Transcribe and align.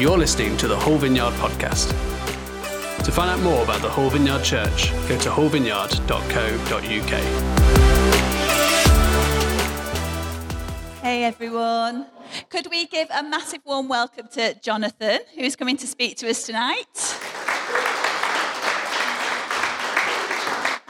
You're 0.00 0.16
listening 0.16 0.56
to 0.56 0.66
the 0.66 0.78
Hull 0.78 0.96
Vineyard 0.96 1.32
podcast. 1.32 1.90
To 3.04 3.12
find 3.12 3.28
out 3.28 3.40
more 3.40 3.62
about 3.62 3.82
the 3.82 3.90
Hull 3.90 4.08
Vineyard 4.08 4.42
Church, 4.42 4.92
go 5.06 5.18
to 5.18 5.28
hullvineyard.co.uk. 5.28 7.10
Hey 11.02 11.24
everyone. 11.24 12.06
Could 12.48 12.68
we 12.70 12.86
give 12.86 13.08
a 13.10 13.22
massive 13.22 13.60
warm 13.66 13.88
welcome 13.88 14.26
to 14.28 14.58
Jonathan, 14.62 15.18
who's 15.34 15.54
coming 15.54 15.76
to 15.76 15.86
speak 15.86 16.16
to 16.16 16.30
us 16.30 16.46
tonight? 16.46 17.18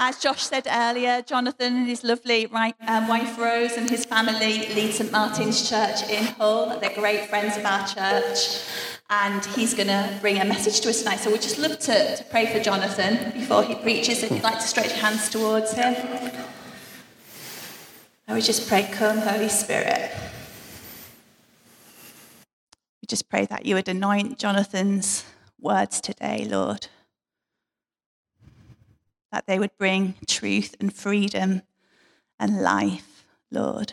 As 0.02 0.18
Josh 0.18 0.45
said 0.45 0.68
earlier, 0.70 1.20
Jonathan 1.22 1.77
and 1.79 1.86
his 1.88 2.04
lovely 2.04 2.46
um, 2.46 3.08
wife 3.08 3.36
Rose 3.36 3.72
and 3.72 3.90
his 3.90 4.04
family 4.04 4.68
lead 4.74 4.92
St 4.95 5.11
Martin's 5.11 5.68
Church 5.68 6.08
in 6.08 6.24
Hull. 6.24 6.79
They're 6.79 6.95
great 6.95 7.28
friends 7.28 7.56
of 7.56 7.66
our 7.66 7.86
church. 7.88 8.62
And 9.10 9.45
he's 9.45 9.74
going 9.74 9.88
to 9.88 10.19
bring 10.20 10.38
a 10.41 10.45
message 10.45 10.80
to 10.82 10.91
us 10.91 11.00
tonight. 11.00 11.16
So 11.16 11.30
we'd 11.30 11.42
just 11.42 11.59
love 11.59 11.78
to, 11.80 12.16
to 12.16 12.24
pray 12.30 12.46
for 12.46 12.60
Jonathan 12.60 13.33
before 13.33 13.64
he 13.64 13.74
preaches. 13.74 14.23
If 14.23 14.30
you'd 14.30 14.42
like 14.42 14.60
to 14.60 14.66
stretch 14.66 14.88
your 14.88 14.98
hands 14.98 15.28
towards 15.28 15.73
him. 15.73 15.96
I 18.28 18.34
would 18.34 18.45
just 18.45 18.69
pray, 18.69 18.88
Come, 18.92 19.19
Holy 19.19 19.48
Spirit. 19.48 20.12
We 23.02 23.06
just 23.09 23.28
pray 23.28 23.46
that 23.46 23.66
you 23.66 23.74
would 23.74 23.88
anoint 23.88 24.38
Jonathan's 24.38 25.24
words 25.61 26.00
today, 26.00 26.47
Lord 26.48 26.86
that 29.33 29.47
they 29.47 29.58
would 29.58 29.77
bring 29.78 30.14
truth 30.27 30.74
and 30.80 30.92
freedom 30.92 31.62
and 32.38 32.62
life, 32.62 33.24
Lord. 33.50 33.92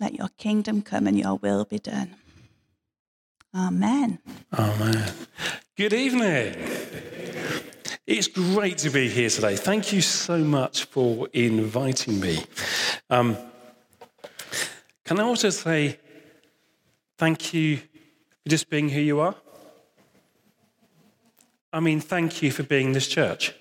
Let 0.00 0.14
your 0.14 0.30
kingdom 0.38 0.80
come 0.80 1.06
and 1.06 1.18
your 1.18 1.36
will 1.36 1.66
be 1.66 1.78
done. 1.78 2.16
Amen. 3.54 4.18
Amen. 4.58 5.12
Good 5.76 5.92
evening. 5.92 6.56
It's 8.06 8.26
great 8.26 8.78
to 8.78 8.90
be 8.90 9.10
here 9.10 9.28
today. 9.28 9.56
Thank 9.56 9.92
you 9.92 10.00
so 10.00 10.38
much 10.38 10.84
for 10.84 11.28
inviting 11.34 12.18
me. 12.18 12.44
Um, 13.10 13.36
can 15.04 15.20
I 15.20 15.22
also 15.22 15.50
say 15.50 15.98
thank 17.18 17.52
you 17.52 17.76
for 17.76 18.48
just 18.48 18.70
being 18.70 18.88
who 18.88 19.00
you 19.00 19.20
are? 19.20 19.34
I 21.74 21.80
mean, 21.80 22.00
thank 22.00 22.42
you 22.42 22.50
for 22.50 22.62
being 22.62 22.92
this 22.92 23.06
church. 23.06 23.54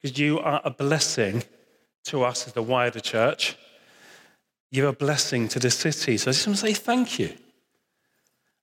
Because 0.00 0.18
you 0.18 0.40
are 0.40 0.60
a 0.64 0.70
blessing 0.70 1.44
to 2.06 2.24
us 2.24 2.48
as 2.48 2.54
the 2.54 2.62
wider 2.62 3.00
church. 3.00 3.56
You're 4.72 4.88
a 4.88 4.94
blessing 4.94 5.48
to 5.48 5.58
the 5.58 5.70
city. 5.70 6.16
So 6.16 6.30
I 6.30 6.32
just 6.32 6.46
want 6.46 6.58
to 6.58 6.66
say 6.66 6.72
thank 6.72 7.18
you. 7.18 7.34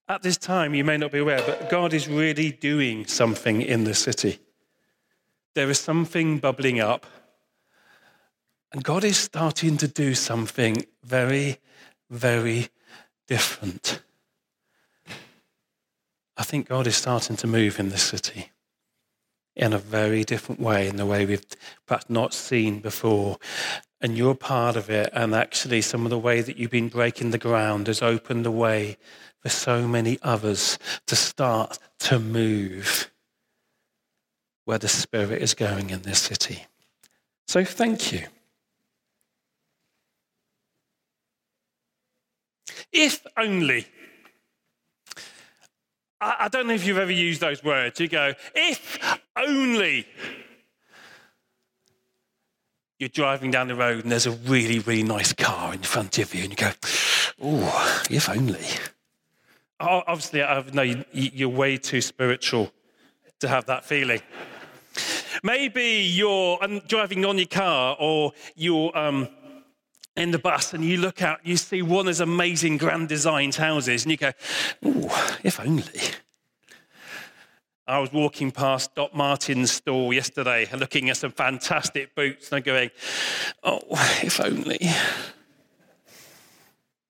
At 0.07 0.23
this 0.23 0.37
time, 0.37 0.73
you 0.73 0.83
may 0.83 0.97
not 0.97 1.11
be 1.11 1.19
aware, 1.19 1.43
but 1.45 1.69
God 1.69 1.93
is 1.93 2.07
really 2.07 2.51
doing 2.51 3.05
something 3.05 3.61
in 3.61 3.83
the 3.83 3.93
city. 3.93 4.39
There 5.53 5.69
is 5.69 5.79
something 5.79 6.39
bubbling 6.39 6.79
up, 6.79 7.05
and 8.71 8.83
God 8.83 9.03
is 9.03 9.17
starting 9.17 9.77
to 9.77 9.87
do 9.87 10.15
something 10.15 10.83
very, 11.03 11.59
very 12.09 12.69
different. 13.27 14.01
I 16.37 16.43
think 16.43 16.67
God 16.67 16.87
is 16.87 16.95
starting 16.95 17.35
to 17.37 17.47
move 17.47 17.79
in 17.79 17.89
this 17.89 18.03
city 18.03 18.49
in 19.55 19.73
a 19.73 19.77
very 19.77 20.23
different 20.23 20.59
way, 20.59 20.87
in 20.87 20.95
the 20.95 21.05
way 21.05 21.27
we've 21.27 21.45
perhaps 21.85 22.09
not 22.09 22.33
seen 22.33 22.79
before. 22.79 23.37
And 24.01 24.17
you're 24.17 24.35
part 24.35 24.75
of 24.75 24.89
it. 24.89 25.09
And 25.13 25.35
actually, 25.35 25.81
some 25.81 26.05
of 26.05 26.09
the 26.09 26.17
way 26.17 26.41
that 26.41 26.57
you've 26.57 26.71
been 26.71 26.89
breaking 26.89 27.31
the 27.31 27.37
ground 27.37 27.87
has 27.87 28.01
opened 28.01 28.45
the 28.45 28.51
way 28.51 28.97
for 29.39 29.49
so 29.49 29.87
many 29.87 30.17
others 30.21 30.79
to 31.07 31.15
start 31.15 31.79
to 31.99 32.19
move 32.19 33.11
where 34.65 34.77
the 34.77 34.87
Spirit 34.87 35.41
is 35.41 35.53
going 35.53 35.89
in 35.89 36.03
this 36.03 36.19
city. 36.19 36.65
So, 37.47 37.65
thank 37.65 38.11
you. 38.11 38.25
If 42.91 43.25
only 43.37 43.85
I, 46.21 46.49
don't 46.49 46.67
know 46.67 46.73
if 46.73 46.85
you've 46.85 46.97
ever 46.97 47.11
used 47.11 47.39
those 47.39 47.63
words. 47.63 47.99
You 47.99 48.09
go, 48.09 48.33
if 48.53 48.99
only 49.37 50.05
you're 52.99 53.09
driving 53.09 53.49
down 53.49 53.69
the 53.69 53.75
road 53.75 54.03
and 54.03 54.11
there's 54.11 54.27
a 54.27 54.31
really, 54.31 54.79
really 54.79 55.03
nice 55.03 55.33
car 55.33 55.73
in 55.73 55.81
front 55.81 56.19
of 56.19 56.35
you, 56.35 56.43
and 56.43 56.51
you 56.51 56.57
go, 56.57 56.71
oh, 57.41 58.03
if 58.11 58.29
only. 58.29 58.65
Obviously, 59.79 60.43
I 60.43 60.61
know 60.73 61.03
you're 61.13 61.49
way 61.49 61.77
too 61.77 62.01
spiritual 62.01 62.71
to 63.39 63.47
have 63.47 63.65
that 63.67 63.85
feeling. 63.85 64.21
Maybe 65.41 66.01
you're 66.01 66.59
driving 66.87 67.23
on 67.23 67.37
your 67.37 67.47
car 67.47 67.95
or 67.97 68.33
you're 68.55 68.95
um, 68.97 69.29
in 70.17 70.31
the 70.31 70.39
bus 70.39 70.73
and 70.73 70.83
you 70.83 70.97
look 70.97 71.21
out, 71.21 71.39
you 71.45 71.55
see 71.55 71.81
one 71.81 72.01
of 72.01 72.05
those 72.07 72.19
amazing 72.19 72.75
grand 72.75 73.07
designed 73.07 73.55
houses, 73.55 74.03
and 74.03 74.11
you 74.11 74.17
go, 74.17 74.33
oh, 74.83 75.37
if 75.43 75.61
only. 75.61 76.01
I 77.89 77.97
was 77.97 78.13
walking 78.13 78.51
past 78.51 78.93
Doc 78.93 79.15
Martens' 79.15 79.71
store 79.71 80.13
yesterday, 80.13 80.69
looking 80.77 81.09
at 81.09 81.17
some 81.17 81.31
fantastic 81.31 82.13
boots, 82.13 82.51
and 82.51 82.57
I'm 82.57 82.61
going, 82.61 82.91
oh, 83.63 83.81
if 84.21 84.39
only. 84.39 84.77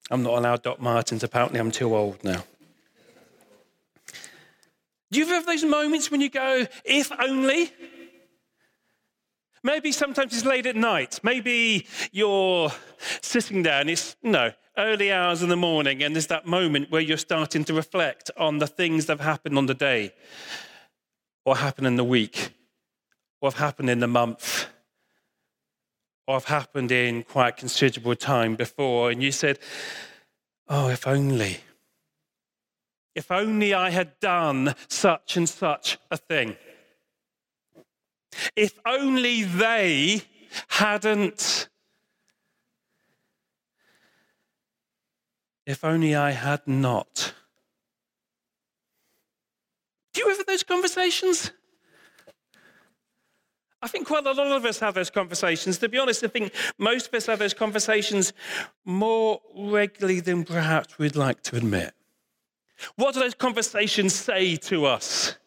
I'm 0.10 0.24
not 0.24 0.36
allowed 0.36 0.64
Doc 0.64 0.80
Martens, 0.80 1.22
apparently, 1.22 1.60
I'm 1.60 1.70
too 1.70 1.94
old 1.94 2.24
now. 2.24 2.46
Do 5.12 5.20
you 5.20 5.26
ever 5.26 5.34
have 5.34 5.46
those 5.46 5.66
moments 5.66 6.10
when 6.10 6.22
you 6.22 6.30
go, 6.30 6.66
if 6.86 7.12
only? 7.20 7.74
Maybe 9.62 9.92
sometimes 9.92 10.34
it's 10.34 10.46
late 10.46 10.66
at 10.66 10.78
night. 10.78 11.20
Maybe 11.24 11.88
you're 12.14 12.72
sitting 13.22 13.64
there 13.64 13.82
and 13.82 13.90
it's, 13.90 14.16
no, 14.24 14.54
early 14.78 15.12
hours 15.12 15.44
in 15.44 15.50
the 15.50 15.58
morning, 15.58 16.04
and 16.04 16.16
there's 16.16 16.28
that 16.28 16.48
moment 16.48 16.90
where 16.90 17.02
you're 17.02 17.18
starting 17.18 17.66
to 17.66 17.74
reflect 17.74 18.32
on 18.38 18.60
the 18.60 18.68
things 18.68 19.08
that 19.08 19.18
have 19.18 19.26
happened 19.26 19.58
on 19.58 19.66
the 19.66 19.74
day, 19.74 20.14
or 21.46 21.58
happened 21.58 21.88
in 21.88 21.96
the 21.96 22.04
week, 22.04 22.52
have 23.42 23.56
happened 23.56 23.90
in 23.90 24.00
the 24.00 24.08
month, 24.08 24.68
have 26.28 26.46
happened 26.46 26.92
in 26.92 27.24
quite 27.24 27.58
considerable 27.58 28.16
time 28.16 28.56
before, 28.56 29.10
and 29.10 29.24
you 29.24 29.32
said, 29.32 29.60
Oh, 30.68 30.90
if 30.90 31.08
only. 31.08 31.58
If 33.16 33.32
only 33.32 33.74
I 33.74 33.90
had 33.90 34.20
done 34.20 34.76
such 34.88 35.36
and 35.36 35.50
such 35.50 35.98
a 36.12 36.18
thing. 36.18 36.56
If 38.56 38.80
only 38.86 39.44
they 39.44 40.22
hadn't. 40.68 41.68
If 45.66 45.84
only 45.84 46.16
I 46.16 46.32
had 46.32 46.68
not. 46.68 47.34
Do 50.14 50.22
you 50.22 50.32
ever 50.32 50.39
those 50.50 50.64
conversations? 50.64 51.52
I 53.82 53.88
think 53.88 54.08
quite 54.08 54.26
a 54.26 54.32
lot 54.32 54.52
of 54.52 54.66
us 54.66 54.80
have 54.80 54.94
those 54.94 55.10
conversations. 55.10 55.78
To 55.78 55.88
be 55.88 55.98
honest, 55.98 56.24
I 56.24 56.28
think 56.28 56.54
most 56.78 57.08
of 57.08 57.14
us 57.14 57.28
have 57.28 57.40
those 57.40 57.54
conversations 57.54 58.34
more 58.84 59.40
regularly 59.56 60.20
than 60.20 60.44
perhaps 60.44 60.98
we'd 60.98 61.16
like 61.16 61.42
to 61.44 61.56
admit. 61.56 61.94
What 62.96 63.14
do 63.14 63.22
those 63.22 63.36
conversations 63.36 64.14
say 64.14 64.56
to 64.58 64.86
us? 64.86 65.38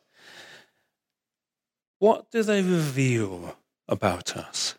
What 1.98 2.30
do 2.30 2.42
they 2.42 2.62
reveal 2.62 3.56
about 3.88 4.36
us? 4.36 4.76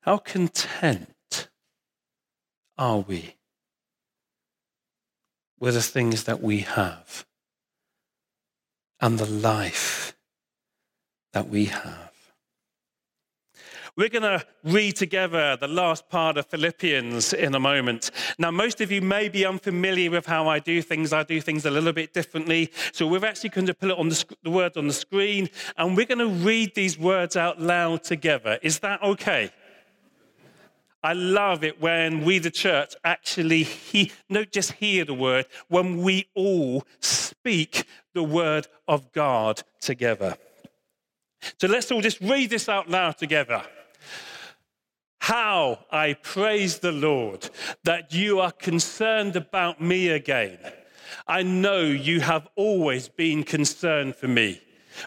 How 0.00 0.16
content 0.16 1.48
are 2.78 3.00
we 3.00 3.36
with 5.60 5.74
the 5.74 5.82
things 5.82 6.24
that 6.24 6.42
we 6.42 6.60
have 6.60 7.24
and 9.00 9.18
the 9.18 9.26
life 9.26 10.16
that 11.32 11.48
we 11.48 11.66
have? 11.66 12.10
We're 13.96 14.08
going 14.08 14.22
to 14.22 14.46
read 14.64 14.96
together 14.96 15.56
the 15.56 15.68
last 15.68 16.08
part 16.08 16.38
of 16.38 16.46
Philippians 16.46 17.32
in 17.32 17.54
a 17.54 17.60
moment. 17.60 18.10
Now, 18.38 18.50
most 18.50 18.80
of 18.80 18.90
you 18.90 19.02
may 19.02 19.28
be 19.28 19.44
unfamiliar 19.44 20.10
with 20.10 20.26
how 20.26 20.48
I 20.48 20.58
do 20.58 20.80
things. 20.80 21.12
I 21.12 21.22
do 21.24 21.40
things 21.40 21.66
a 21.66 21.70
little 21.70 21.92
bit 21.92 22.14
differently. 22.14 22.70
So, 22.92 23.06
we're 23.06 23.24
actually 23.26 23.50
going 23.50 23.66
to 23.66 23.74
put 23.74 23.90
it 23.90 23.98
on 23.98 24.08
the, 24.08 24.24
the 24.42 24.50
words 24.50 24.76
on 24.76 24.86
the 24.86 24.94
screen, 24.94 25.50
and 25.76 25.96
we're 25.96 26.06
going 26.06 26.18
to 26.18 26.28
read 26.28 26.74
these 26.74 26.98
words 26.98 27.36
out 27.36 27.60
loud 27.60 28.04
together. 28.04 28.58
Is 28.62 28.78
that 28.78 29.02
okay? 29.02 29.50
I 31.02 31.14
love 31.14 31.64
it 31.64 31.80
when 31.80 32.24
we, 32.24 32.38
the 32.38 32.50
church, 32.50 32.94
actually 33.04 33.62
he, 33.62 34.12
not 34.28 34.52
just 34.52 34.72
hear 34.72 35.04
the 35.04 35.14
word, 35.14 35.46
when 35.68 36.02
we 36.02 36.28
all 36.34 36.84
speak 37.00 37.84
the 38.12 38.22
word 38.22 38.66
of 38.86 39.10
God 39.12 39.62
together. 39.80 40.36
So 41.58 41.68
let's 41.68 41.90
all 41.90 42.02
just 42.02 42.20
read 42.20 42.50
this 42.50 42.68
out 42.68 42.90
loud 42.90 43.16
together. 43.16 43.62
How 45.20 45.78
I 45.90 46.14
praise 46.14 46.80
the 46.80 46.92
Lord 46.92 47.48
that 47.84 48.12
you 48.12 48.40
are 48.40 48.52
concerned 48.52 49.36
about 49.36 49.80
me 49.80 50.08
again. 50.08 50.58
I 51.26 51.42
know 51.42 51.82
you 51.82 52.20
have 52.20 52.48
always 52.56 53.08
been 53.08 53.44
concerned 53.44 54.16
for 54.16 54.28
me, 54.28 54.60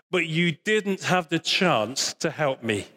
but 0.10 0.26
you 0.26 0.54
didn't 0.64 1.04
have 1.04 1.30
the 1.30 1.40
chance 1.40 2.14
to 2.16 2.32
help 2.32 2.64
me. 2.64 2.88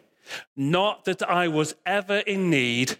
Not 0.55 1.05
that 1.05 1.27
I 1.27 1.47
was 1.47 1.75
ever 1.85 2.17
in 2.19 2.49
need, 2.49 2.97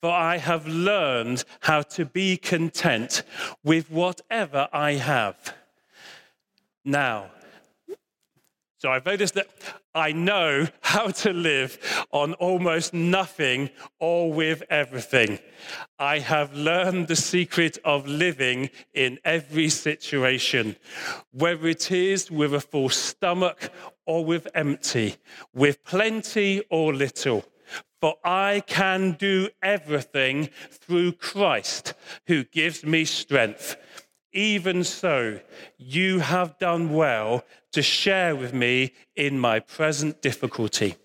for 0.00 0.10
I 0.10 0.38
have 0.38 0.66
learned 0.66 1.44
how 1.60 1.82
to 1.82 2.04
be 2.04 2.36
content 2.36 3.22
with 3.64 3.90
whatever 3.90 4.68
I 4.72 4.92
have. 4.94 5.54
Now, 6.84 7.30
so 8.82 8.90
I've 8.90 9.06
noticed 9.06 9.34
that 9.34 9.48
I 9.94 10.10
know 10.10 10.66
how 10.80 11.06
to 11.08 11.32
live 11.32 11.78
on 12.10 12.32
almost 12.34 12.92
nothing 12.92 13.70
or 14.00 14.32
with 14.32 14.64
everything. 14.70 15.38
I 16.00 16.18
have 16.18 16.52
learned 16.52 17.06
the 17.06 17.14
secret 17.14 17.78
of 17.84 18.08
living 18.08 18.70
in 18.92 19.20
every 19.24 19.68
situation, 19.68 20.74
whether 21.30 21.68
it 21.68 21.92
is 21.92 22.28
with 22.28 22.54
a 22.54 22.60
full 22.60 22.88
stomach 22.88 23.70
or 24.06 24.24
with 24.24 24.48
empty, 24.54 25.16
with 25.54 25.84
plenty 25.84 26.62
or 26.70 26.94
little. 26.94 27.44
For 28.00 28.16
I 28.24 28.62
can 28.66 29.12
do 29.12 29.48
everything 29.62 30.50
through 30.70 31.12
Christ 31.12 31.94
who 32.26 32.44
gives 32.44 32.84
me 32.84 33.04
strength. 33.04 33.76
Even 34.32 34.82
so, 34.82 35.40
you 35.76 36.18
have 36.18 36.58
done 36.58 36.92
well 36.92 37.44
to 37.72 37.82
share 37.82 38.34
with 38.34 38.52
me 38.52 38.92
in 39.14 39.38
my 39.38 39.60
present 39.60 40.20
difficulty. 40.20 40.96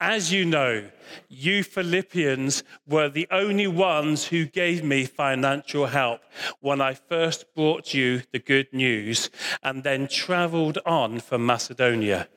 As 0.00 0.32
you 0.32 0.44
know, 0.44 0.90
you 1.28 1.64
Philippians 1.64 2.62
were 2.86 3.08
the 3.08 3.26
only 3.32 3.66
ones 3.66 4.28
who 4.28 4.46
gave 4.46 4.84
me 4.84 5.06
financial 5.06 5.86
help 5.86 6.20
when 6.60 6.80
I 6.80 6.94
first 6.94 7.52
brought 7.56 7.92
you 7.94 8.22
the 8.32 8.38
good 8.38 8.72
news 8.72 9.28
and 9.60 9.82
then 9.82 10.06
traveled 10.06 10.78
on 10.86 11.18
from 11.18 11.44
Macedonia. 11.44 12.28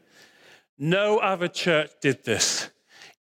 No 0.79 1.19
other 1.19 1.47
church 1.47 1.91
did 2.01 2.23
this. 2.23 2.71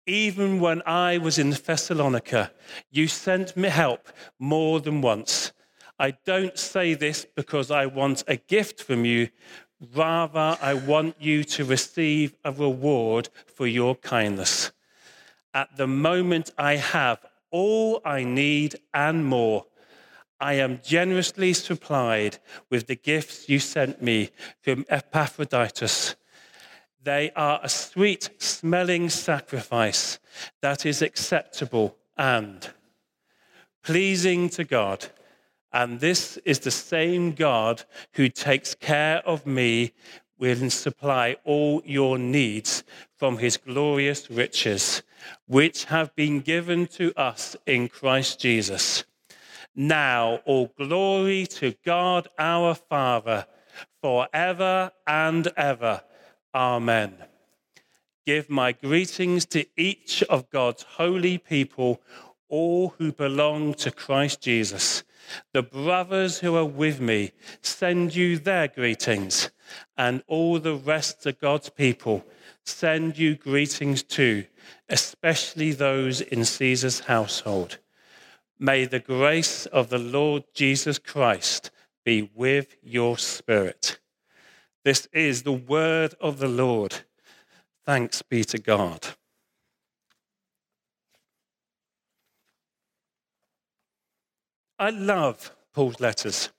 Even 0.07 0.61
when 0.61 0.81
I 0.85 1.17
was 1.17 1.37
in 1.37 1.49
Thessalonica, 1.49 2.53
you 2.89 3.09
sent 3.09 3.57
me 3.57 3.67
help 3.67 4.07
more 4.39 4.79
than 4.79 5.01
once. 5.01 5.51
I 5.99 6.11
don't 6.25 6.57
say 6.57 6.93
this 6.93 7.25
because 7.35 7.71
I 7.71 7.87
want 7.87 8.23
a 8.25 8.37
gift 8.37 8.81
from 8.81 9.03
you. 9.03 9.27
Rather, 9.95 10.57
I 10.61 10.73
want 10.73 11.15
you 11.19 11.43
to 11.45 11.63
receive 11.63 12.35
a 12.43 12.51
reward 12.51 13.29
for 13.45 13.65
your 13.65 13.95
kindness. 13.95 14.71
At 15.53 15.77
the 15.77 15.87
moment, 15.87 16.51
I 16.57 16.75
have 16.75 17.25
all 17.49 18.01
I 18.03 18.23
need 18.23 18.75
and 18.93 19.25
more. 19.25 19.65
I 20.39 20.53
am 20.53 20.81
generously 20.83 21.53
supplied 21.53 22.37
with 22.69 22.87
the 22.87 22.95
gifts 22.95 23.49
you 23.49 23.59
sent 23.59 24.01
me 24.01 24.29
from 24.61 24.85
Epaphroditus. 24.89 26.15
They 27.01 27.31
are 27.35 27.59
a 27.63 27.69
sweet 27.69 28.29
smelling 28.37 29.09
sacrifice 29.09 30.19
that 30.61 30.85
is 30.85 31.01
acceptable 31.01 31.97
and 32.17 32.69
pleasing 33.83 34.49
to 34.49 34.63
God. 34.63 35.07
And 35.71 35.99
this 35.99 36.37
is 36.45 36.59
the 36.59 36.71
same 36.71 37.33
God 37.33 37.83
who 38.13 38.29
takes 38.29 38.73
care 38.73 39.17
of 39.25 39.45
me, 39.45 39.93
will 40.39 40.69
supply 40.69 41.35
all 41.43 41.81
your 41.85 42.17
needs 42.17 42.83
from 43.17 43.37
his 43.37 43.57
glorious 43.57 44.31
riches, 44.31 45.03
which 45.47 45.85
have 45.85 46.15
been 46.15 46.39
given 46.39 46.87
to 46.87 47.13
us 47.19 47.55
in 47.65 47.89
Christ 47.89 48.39
Jesus. 48.39 49.03
Now, 49.75 50.39
all 50.45 50.71
glory 50.77 51.45
to 51.47 51.75
God 51.85 52.27
our 52.39 52.73
Father, 52.73 53.45
forever 54.01 54.91
and 55.05 55.47
ever. 55.55 56.01
Amen. 56.53 57.15
Give 58.25 58.49
my 58.49 58.71
greetings 58.71 59.45
to 59.47 59.65
each 59.77 60.23
of 60.23 60.49
God's 60.49 60.83
holy 60.83 61.37
people, 61.37 62.01
all 62.47 62.95
who 62.97 63.11
belong 63.11 63.73
to 63.75 63.91
Christ 63.91 64.41
Jesus. 64.41 65.03
The 65.53 65.63
brothers 65.63 66.39
who 66.39 66.55
are 66.55 66.65
with 66.65 66.99
me 66.99 67.31
send 67.61 68.15
you 68.15 68.37
their 68.37 68.67
greetings, 68.67 69.49
and 69.97 70.23
all 70.27 70.59
the 70.59 70.75
rest 70.75 71.25
of 71.25 71.39
God's 71.39 71.69
people 71.69 72.25
send 72.63 73.17
you 73.17 73.35
greetings 73.35 74.03
too, 74.03 74.45
especially 74.87 75.71
those 75.71 76.21
in 76.21 76.45
Caesar's 76.45 77.01
household. 77.01 77.79
May 78.57 78.85
the 78.85 78.99
grace 78.99 79.65
of 79.67 79.89
the 79.89 79.99
Lord 79.99 80.43
Jesus 80.53 80.99
Christ 80.99 81.71
be 82.03 82.29
with 82.35 82.75
your 82.83 83.17
spirit. 83.17 83.99
This 84.83 85.07
is 85.13 85.43
the 85.43 85.51
word 85.51 86.15
of 86.19 86.39
the 86.39 86.47
Lord. 86.47 86.95
Thanks 87.85 88.21
be 88.21 88.43
to 88.45 88.57
God. 88.57 89.15
I 94.79 94.91
love 94.91 95.53
Paul's 95.73 95.99
letters. 95.99 96.49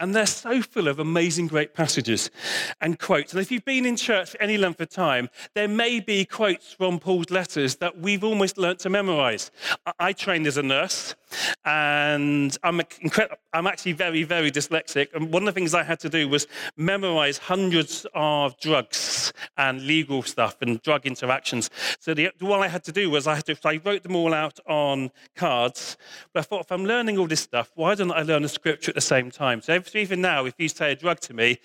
And 0.00 0.14
they're 0.14 0.26
so 0.26 0.60
full 0.60 0.88
of 0.88 0.98
amazing, 0.98 1.46
great 1.46 1.72
passages 1.72 2.30
and 2.80 2.98
quotes. 2.98 3.32
And 3.32 3.40
if 3.40 3.50
you've 3.50 3.64
been 3.64 3.86
in 3.86 3.96
church 3.96 4.30
for 4.30 4.42
any 4.42 4.58
length 4.58 4.80
of 4.80 4.90
time, 4.90 5.30
there 5.54 5.68
may 5.68 6.00
be 6.00 6.24
quotes 6.24 6.72
from 6.72 6.98
Paul's 6.98 7.30
letters 7.30 7.76
that 7.76 7.98
we've 7.98 8.24
almost 8.24 8.58
learnt 8.58 8.80
to 8.80 8.90
memorize. 8.90 9.50
I 9.98 10.12
trained 10.12 10.46
as 10.46 10.56
a 10.56 10.62
nurse, 10.62 11.14
and 11.64 12.56
I'm, 12.62 12.80
incred- 12.80 13.34
I'm 13.54 13.68
actually 13.68 13.92
very, 13.92 14.24
very 14.24 14.50
dyslexic. 14.50 15.14
And 15.14 15.32
one 15.32 15.44
of 15.44 15.46
the 15.46 15.52
things 15.52 15.74
I 15.74 15.84
had 15.84 16.00
to 16.00 16.08
do 16.08 16.28
was 16.28 16.48
memorize 16.76 17.38
hundreds 17.38 18.04
of 18.12 18.58
drugs 18.58 19.32
and 19.56 19.86
legal 19.86 20.24
stuff 20.24 20.56
and 20.60 20.82
drug 20.82 21.06
interactions. 21.06 21.70
So 22.00 22.14
the, 22.14 22.30
all 22.42 22.64
I 22.64 22.66
had 22.66 22.82
to 22.84 22.92
do 22.92 23.10
was 23.10 23.28
I 23.28 23.36
had 23.36 23.46
to, 23.46 23.56
I 23.64 23.80
wrote 23.84 24.02
them 24.02 24.16
all 24.16 24.34
out 24.34 24.58
on 24.66 25.12
cards. 25.36 25.96
But 26.32 26.40
I 26.40 26.42
thought, 26.42 26.60
if 26.62 26.72
I'm 26.72 26.84
learning 26.84 27.16
all 27.16 27.28
this 27.28 27.42
stuff, 27.42 27.70
why 27.76 27.94
don't 27.94 28.10
I 28.10 28.22
learn 28.22 28.42
the 28.42 28.48
scripture 28.48 28.90
at 28.90 28.96
the 28.96 29.00
same 29.00 29.30
time? 29.30 29.62
So 29.62 29.80
even 29.94 30.20
now, 30.20 30.46
if 30.46 30.54
you 30.58 30.68
say 30.68 30.90
a 30.90 30.96
drug 30.96 31.20
to 31.20 31.32
me, 31.32 31.60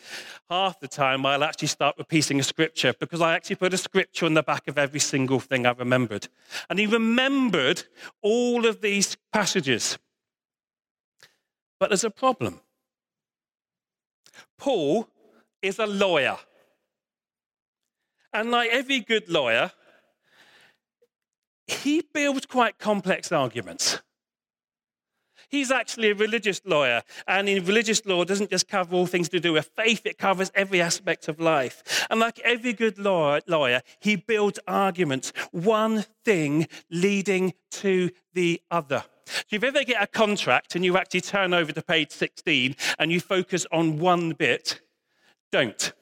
half 0.48 0.80
the 0.80 0.88
time 0.88 1.26
I'll 1.26 1.44
actually 1.44 1.70
start 1.70 1.96
repeating 1.98 2.40
a 2.40 2.44
scripture 2.44 2.94
because 3.00 3.20
I 3.20 3.34
actually 3.34 3.56
put 3.56 3.74
a 3.74 3.78
scripture 3.78 4.28
on 4.28 4.36
the 4.36 4.44
back 4.44 4.68
of 4.68 4.78
every 4.78 5.00
single 5.00 5.40
thing 5.40 5.66
I 5.66 5.72
remembered. 5.72 6.28
And 6.70 6.78
he 6.78 6.86
remembered 6.86 7.84
all 8.22 8.68
of 8.68 8.82
these 8.82 9.18
passages. 9.34 9.98
But 11.80 11.90
there's 11.90 12.04
a 12.04 12.10
problem. 12.10 12.60
Paul 14.58 15.08
is 15.62 15.80
a 15.80 15.88
lawyer. 15.88 16.38
And 18.34 18.52
like 18.52 18.70
every 18.72 19.00
good 19.00 19.30
lawyer, 19.30 19.72
he 21.68 22.02
builds 22.14 22.46
quite 22.46 22.78
complex 22.78 23.32
arguments. 23.32 24.02
He's 25.50 25.72
actually 25.72 26.12
a 26.12 26.16
religious 26.16 26.62
lawyer, 26.64 27.02
and 27.28 27.50
in 27.50 27.66
religious 27.66 28.06
law, 28.06 28.24
doesn't 28.24 28.52
just 28.52 28.68
cover 28.68 28.96
all 28.96 29.08
things 29.08 29.30
to 29.30 29.40
do 29.40 29.54
with 29.54 29.72
faith, 29.76 30.06
it 30.06 30.20
covers 30.20 30.52
every 30.54 30.80
aspect 30.80 31.28
of 31.28 31.40
life. 31.40 32.06
And 32.12 32.20
like 32.20 32.40
every 32.42 32.74
good 32.74 33.00
lawyer, 33.00 33.82
he 34.00 34.16
builds 34.16 34.60
arguments, 34.68 35.34
one 35.52 36.06
thing 36.24 36.68
leading 36.92 37.54
to 37.72 38.12
the 38.34 38.62
other. 38.70 39.06
So 39.30 39.56
if 39.56 39.64
you 39.64 39.68
ever 39.68 39.84
get 39.84 40.02
a 40.02 40.08
contract 40.08 40.76
and 40.76 40.84
you 40.84 40.98
actually 40.98 41.22
turn 41.22 41.54
over 41.54 41.72
to 41.72 41.82
page 41.82 42.12
16 42.12 42.76
and 42.98 43.12
you 43.12 43.20
focus 43.20 43.66
on 43.72 44.00
one 44.00 44.32
bit, 44.32 44.82
don't. 45.52 45.94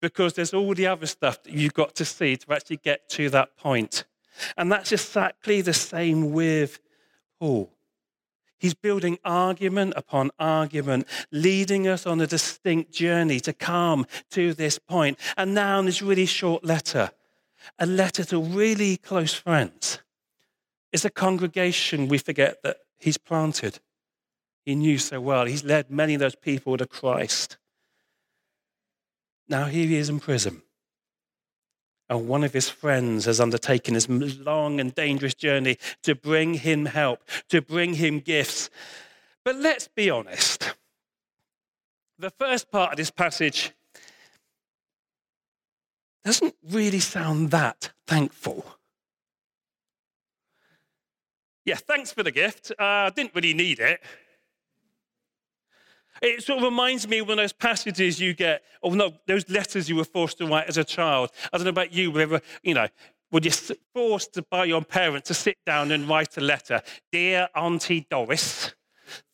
Because 0.00 0.34
there's 0.34 0.54
all 0.54 0.74
the 0.74 0.86
other 0.86 1.06
stuff 1.06 1.42
that 1.42 1.52
you've 1.52 1.74
got 1.74 1.94
to 1.96 2.04
see 2.04 2.36
to 2.36 2.52
actually 2.52 2.78
get 2.78 3.08
to 3.10 3.30
that 3.30 3.56
point. 3.56 4.04
And 4.56 4.70
that's 4.70 4.92
exactly 4.92 5.60
the 5.60 5.72
same 5.72 6.32
with 6.32 6.78
Paul. 7.40 7.72
He's 8.58 8.74
building 8.74 9.18
argument 9.24 9.94
upon 9.96 10.30
argument, 10.38 11.06
leading 11.30 11.86
us 11.86 12.06
on 12.06 12.20
a 12.20 12.26
distinct 12.26 12.92
journey 12.92 13.38
to 13.40 13.52
come 13.52 14.04
to 14.30 14.52
this 14.52 14.78
point. 14.78 15.18
And 15.36 15.54
now, 15.54 15.78
in 15.78 15.86
this 15.86 16.02
really 16.02 16.26
short 16.26 16.64
letter, 16.64 17.12
a 17.78 17.86
letter 17.86 18.24
to 18.24 18.40
really 18.40 18.96
close 18.96 19.32
friends, 19.32 20.00
is 20.92 21.04
a 21.04 21.10
congregation 21.10 22.08
we 22.08 22.18
forget 22.18 22.62
that 22.62 22.78
he's 22.98 23.18
planted. 23.18 23.80
He 24.64 24.74
knew 24.74 24.98
so 24.98 25.20
well. 25.20 25.46
He's 25.46 25.64
led 25.64 25.90
many 25.90 26.14
of 26.14 26.20
those 26.20 26.34
people 26.34 26.76
to 26.76 26.86
Christ. 26.86 27.56
Now, 29.48 29.64
here 29.64 29.86
he 29.86 29.96
is 29.96 30.08
in 30.08 30.20
prison 30.20 30.62
and 32.08 32.26
one 32.26 32.44
of 32.44 32.52
his 32.52 32.68
friends 32.68 33.26
has 33.26 33.40
undertaken 33.40 33.94
this 33.94 34.08
long 34.08 34.80
and 34.80 34.94
dangerous 34.94 35.34
journey 35.34 35.78
to 36.02 36.14
bring 36.14 36.54
him 36.54 36.86
help, 36.86 37.22
to 37.50 37.60
bring 37.60 37.94
him 37.94 38.20
gifts. 38.20 38.70
But 39.44 39.56
let's 39.56 39.88
be 39.88 40.08
honest. 40.08 40.74
The 42.18 42.30
first 42.30 42.70
part 42.70 42.92
of 42.92 42.96
this 42.96 43.10
passage, 43.10 43.72
doesn't 46.24 46.56
really 46.70 47.00
sound 47.00 47.50
that 47.52 47.90
thankful. 48.06 48.77
Yeah, 51.68 51.74
thanks 51.74 52.10
for 52.10 52.22
the 52.22 52.30
gift. 52.30 52.72
I 52.78 53.08
uh, 53.08 53.10
didn't 53.10 53.34
really 53.34 53.52
need 53.52 53.78
it. 53.78 54.00
It 56.22 56.42
sort 56.42 56.60
of 56.60 56.64
reminds 56.64 57.06
me 57.06 57.18
of 57.18 57.28
one 57.28 57.38
of 57.38 57.42
those 57.42 57.52
passages 57.52 58.18
you 58.18 58.32
get, 58.32 58.62
or 58.80 58.96
no, 58.96 59.12
those 59.26 59.46
letters 59.50 59.86
you 59.86 59.96
were 59.96 60.04
forced 60.04 60.38
to 60.38 60.46
write 60.46 60.66
as 60.66 60.78
a 60.78 60.82
child. 60.82 61.28
I 61.52 61.58
don't 61.58 61.64
know 61.64 61.68
about 61.68 61.92
you, 61.92 62.10
whether, 62.10 62.40
you 62.62 62.72
know, 62.72 62.88
were 63.30 63.40
you 63.42 63.50
forced 63.92 64.38
by 64.48 64.64
your 64.64 64.82
parents 64.82 65.28
to 65.28 65.34
sit 65.34 65.58
down 65.66 65.92
and 65.92 66.08
write 66.08 66.38
a 66.38 66.40
letter? 66.40 66.80
Dear 67.12 67.50
Auntie 67.54 68.06
Doris, 68.10 68.72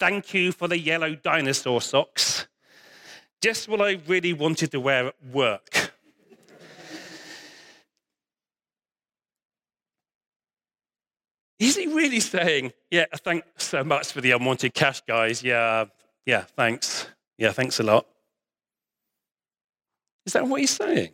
thank 0.01 0.35
you 0.35 0.51
for 0.51 0.67
the 0.67 0.77
yellow 0.77 1.15
dinosaur 1.15 1.81
socks. 1.81 2.49
Just 3.41 3.69
what 3.69 3.81
I 3.81 4.01
really 4.09 4.33
wanted 4.33 4.73
to 4.73 4.81
wear 4.81 5.07
at 5.07 5.15
work. 5.33 5.94
Is 11.59 11.77
he 11.77 11.87
really 11.87 12.21
saying, 12.21 12.73
yeah, 12.91 13.07
thanks 13.17 13.65
so 13.65 13.85
much 13.85 14.13
for 14.13 14.21
the 14.21 14.33
unwanted 14.33 14.75
cash, 14.75 15.01
guys? 15.07 15.43
Yeah, 15.43 15.87
yeah, 16.27 16.43
thanks. 16.57 17.07
Yeah, 17.39 17.53
thanks 17.53 17.81
a 17.81 17.83
lot. 17.83 18.07
Is 20.27 20.33
that 20.33 20.47
what 20.47 20.61
he's 20.61 20.71
saying? 20.71 21.11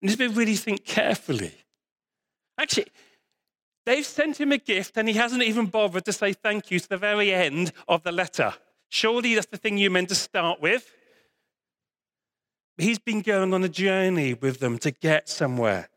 And 0.00 0.10
if 0.10 0.18
we 0.18 0.28
really 0.28 0.56
think 0.56 0.84
carefully, 0.84 1.52
actually, 2.58 2.86
they've 3.84 4.06
sent 4.06 4.40
him 4.40 4.52
a 4.52 4.58
gift 4.58 4.96
and 4.96 5.08
he 5.08 5.14
hasn't 5.14 5.42
even 5.42 5.66
bothered 5.66 6.04
to 6.06 6.12
say 6.12 6.32
thank 6.32 6.70
you 6.70 6.78
to 6.80 6.88
the 6.88 6.96
very 6.96 7.32
end 7.32 7.72
of 7.88 8.02
the 8.02 8.12
letter. 8.12 8.54
Surely 8.88 9.34
that's 9.34 9.48
the 9.48 9.56
thing 9.56 9.76
you 9.76 9.90
meant 9.90 10.08
to 10.08 10.14
start 10.14 10.60
with. 10.60 10.90
He's 12.78 12.98
been 12.98 13.20
going 13.20 13.52
on 13.52 13.62
a 13.62 13.68
journey 13.68 14.32
with 14.32 14.60
them 14.60 14.78
to 14.78 14.90
get 14.90 15.28
somewhere. 15.28 15.90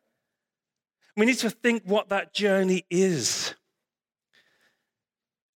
We 1.15 1.25
need 1.25 1.37
to 1.39 1.49
think 1.49 1.83
what 1.85 2.09
that 2.09 2.33
journey 2.33 2.85
is. 2.89 3.53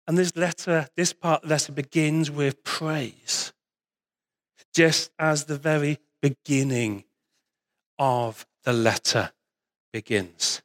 And 0.07 0.17
this 0.17 0.35
letter, 0.35 0.87
this 0.95 1.13
part 1.13 1.43
of 1.43 1.49
the 1.49 1.55
letter 1.55 1.71
begins 1.71 2.31
with 2.31 2.63
praise, 2.63 3.51
just 4.73 5.11
as 5.19 5.45
the 5.45 5.57
very 5.57 5.99
beginning 6.21 7.03
of 7.99 8.45
the 8.63 8.73
letter 8.73 9.31
begins 9.91 10.61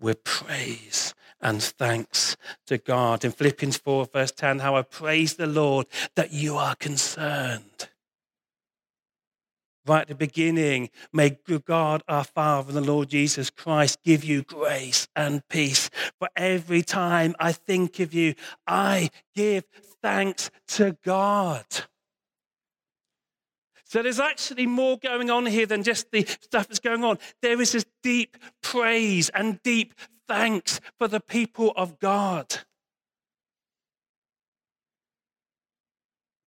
with 0.00 0.24
praise 0.24 1.14
and 1.40 1.62
thanks 1.62 2.36
to 2.66 2.78
God. 2.78 3.24
In 3.24 3.32
Philippians 3.32 3.76
4, 3.78 4.06
verse 4.06 4.32
10, 4.32 4.58
how 4.58 4.76
I 4.76 4.82
praise 4.82 5.34
the 5.34 5.46
Lord 5.46 5.86
that 6.14 6.32
you 6.32 6.56
are 6.56 6.74
concerned 6.74 7.88
right 9.86 10.02
at 10.02 10.08
the 10.08 10.14
beginning, 10.14 10.90
may 11.12 11.36
God 11.64 12.02
our 12.08 12.24
Father 12.24 12.68
and 12.68 12.76
the 12.76 12.92
Lord 12.92 13.08
Jesus 13.08 13.50
Christ 13.50 13.98
give 14.04 14.24
you 14.24 14.42
grace 14.42 15.08
and 15.16 15.46
peace. 15.48 15.90
For 16.18 16.28
every 16.36 16.82
time 16.82 17.34
I 17.38 17.52
think 17.52 18.00
of 18.00 18.14
you, 18.14 18.34
I 18.66 19.10
give 19.34 19.64
thanks 20.02 20.50
to 20.68 20.96
God. 21.04 21.64
So 23.84 24.02
there's 24.02 24.20
actually 24.20 24.66
more 24.66 24.98
going 24.98 25.30
on 25.30 25.44
here 25.44 25.66
than 25.66 25.82
just 25.82 26.10
the 26.12 26.24
stuff 26.40 26.68
that's 26.68 26.78
going 26.78 27.04
on. 27.04 27.18
There 27.42 27.60
is 27.60 27.72
this 27.72 27.84
deep 28.02 28.38
praise 28.62 29.28
and 29.28 29.62
deep 29.62 29.92
thanks 30.26 30.80
for 30.98 31.08
the 31.08 31.20
people 31.20 31.74
of 31.76 31.98
God. 31.98 32.60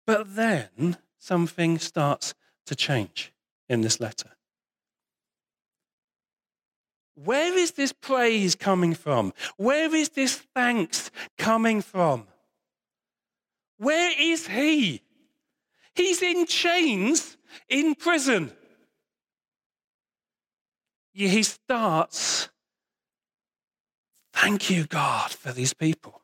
But 0.06 0.36
then 0.36 0.98
something 1.18 1.78
starts 1.78 2.34
to 2.66 2.74
change 2.74 3.32
in 3.68 3.80
this 3.80 4.00
letter. 4.00 4.30
Where 7.14 7.56
is 7.56 7.72
this 7.72 7.92
praise 7.92 8.54
coming 8.54 8.94
from? 8.94 9.32
Where 9.56 9.94
is 9.94 10.10
this 10.10 10.36
thanks 10.54 11.10
coming 11.38 11.82
from? 11.82 12.26
Where 13.78 14.12
is 14.18 14.46
he? 14.46 15.02
He's 15.94 16.22
in 16.22 16.46
chains 16.46 17.36
in 17.68 17.94
prison. 17.94 18.52
He 21.12 21.42
starts, 21.42 22.48
thank 24.32 24.70
you, 24.70 24.86
God, 24.86 25.30
for 25.30 25.52
these 25.52 25.74
people. 25.74 26.22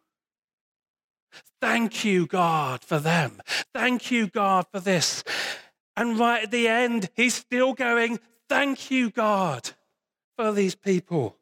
Thank 1.61 2.05
you, 2.05 2.27
God, 2.27 2.83
for 2.83 2.99
them. 2.99 3.43
Thank 3.75 4.11
you, 4.11 4.29
God, 4.29 4.67
for 4.73 4.81
this. 4.81 5.23
And 5.99 6.17
right 6.17 6.45
at 6.45 6.53
the 6.53 6.69
end, 6.69 7.11
he's 7.17 7.35
still 7.35 7.75
going, 7.75 8.21
Thank 8.49 8.89
you, 8.89 9.11
God, 9.11 9.71
for 10.37 10.53
these 10.53 10.77
people. 10.77 11.35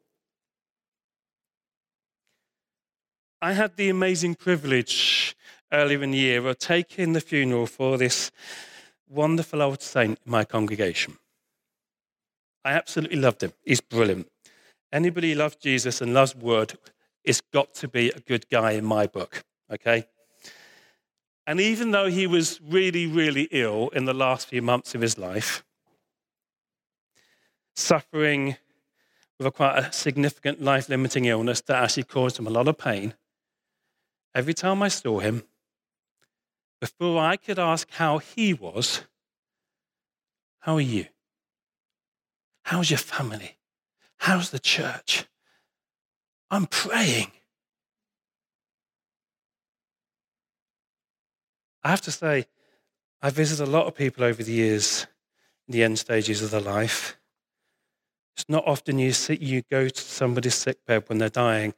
I 3.39 3.53
had 3.53 3.77
the 3.77 3.89
amazing 3.89 4.33
privilege 4.33 5.35
earlier 5.71 6.01
in 6.01 6.09
the 6.09 6.17
year 6.17 6.45
of 6.47 6.57
taking 6.57 7.13
the 7.13 7.21
funeral 7.21 7.67
for 7.67 7.99
this 7.99 8.31
wonderful 9.07 9.61
old 9.61 9.83
saint 9.83 10.17
in 10.25 10.31
my 10.31 10.43
congregation. 10.43 11.19
I 12.65 12.71
absolutely 12.71 13.19
loved 13.19 13.43
him. 13.43 13.53
He's 13.63 13.79
brilliant. 13.79 14.27
Anybody 14.91 15.33
who 15.33 15.37
loves 15.37 15.57
Jesus 15.57 16.01
and 16.01 16.15
loves 16.15 16.35
word, 16.35 16.79
it's 17.23 17.41
got 17.53 17.75
to 17.75 17.87
be 17.87 18.09
a 18.09 18.19
good 18.21 18.49
guy 18.49 18.71
in 18.71 18.85
my 18.85 19.05
book, 19.05 19.43
okay? 19.71 20.07
And 21.47 21.61
even 21.61 21.91
though 21.91 22.09
he 22.09 22.27
was 22.27 22.59
really, 22.61 23.07
really 23.07 23.47
ill 23.51 23.87
in 23.89 24.03
the 24.03 24.13
last 24.13 24.49
few 24.49 24.61
months 24.61 24.93
of 24.93 24.99
his 24.99 25.17
life, 25.17 25.63
suffering 27.73 28.57
with 29.37 29.47
a 29.47 29.51
quite 29.51 29.79
a 29.79 29.91
significant 29.93 30.61
life 30.61 30.89
limiting 30.89 31.23
illness 31.23 31.61
that 31.61 31.81
actually 31.81 32.03
caused 32.03 32.37
him 32.37 32.47
a 32.47 32.49
lot 32.49 32.67
of 32.67 32.77
pain, 32.77 33.13
every 34.35 34.53
time 34.53 34.83
I 34.83 34.89
saw 34.89 35.19
him, 35.19 35.43
before 36.81 37.23
I 37.23 37.37
could 37.37 37.57
ask 37.57 37.89
how 37.91 38.17
he 38.17 38.53
was, 38.53 39.03
how 40.59 40.75
are 40.75 40.81
you? 40.81 41.05
How's 42.63 42.91
your 42.91 42.97
family? 42.97 43.57
How's 44.17 44.49
the 44.49 44.59
church? 44.59 45.25
I'm 46.51 46.65
praying. 46.65 47.31
I 51.87 51.91
have 51.91 52.01
to 52.01 52.11
say, 52.11 52.47
I 53.21 53.29
visited 53.29 53.65
a 53.65 53.71
lot 53.71 53.87
of 53.87 53.95
people 53.95 54.25
over 54.25 54.43
the 54.43 54.51
years 54.51 55.07
in 55.69 55.71
the 55.71 55.83
end 55.83 55.97
stages 55.97 56.43
of 56.43 56.51
their 56.51 56.59
life. 56.59 57.15
It's 58.35 58.49
not 58.49 58.67
often 58.67 58.99
you 58.99 59.13
you 59.29 59.61
go 59.71 59.87
to 59.87 60.01
somebody's 60.01 60.55
sick 60.55 60.85
bed 60.85 61.05
when 61.07 61.19
they're 61.19 61.29
dying 61.29 61.73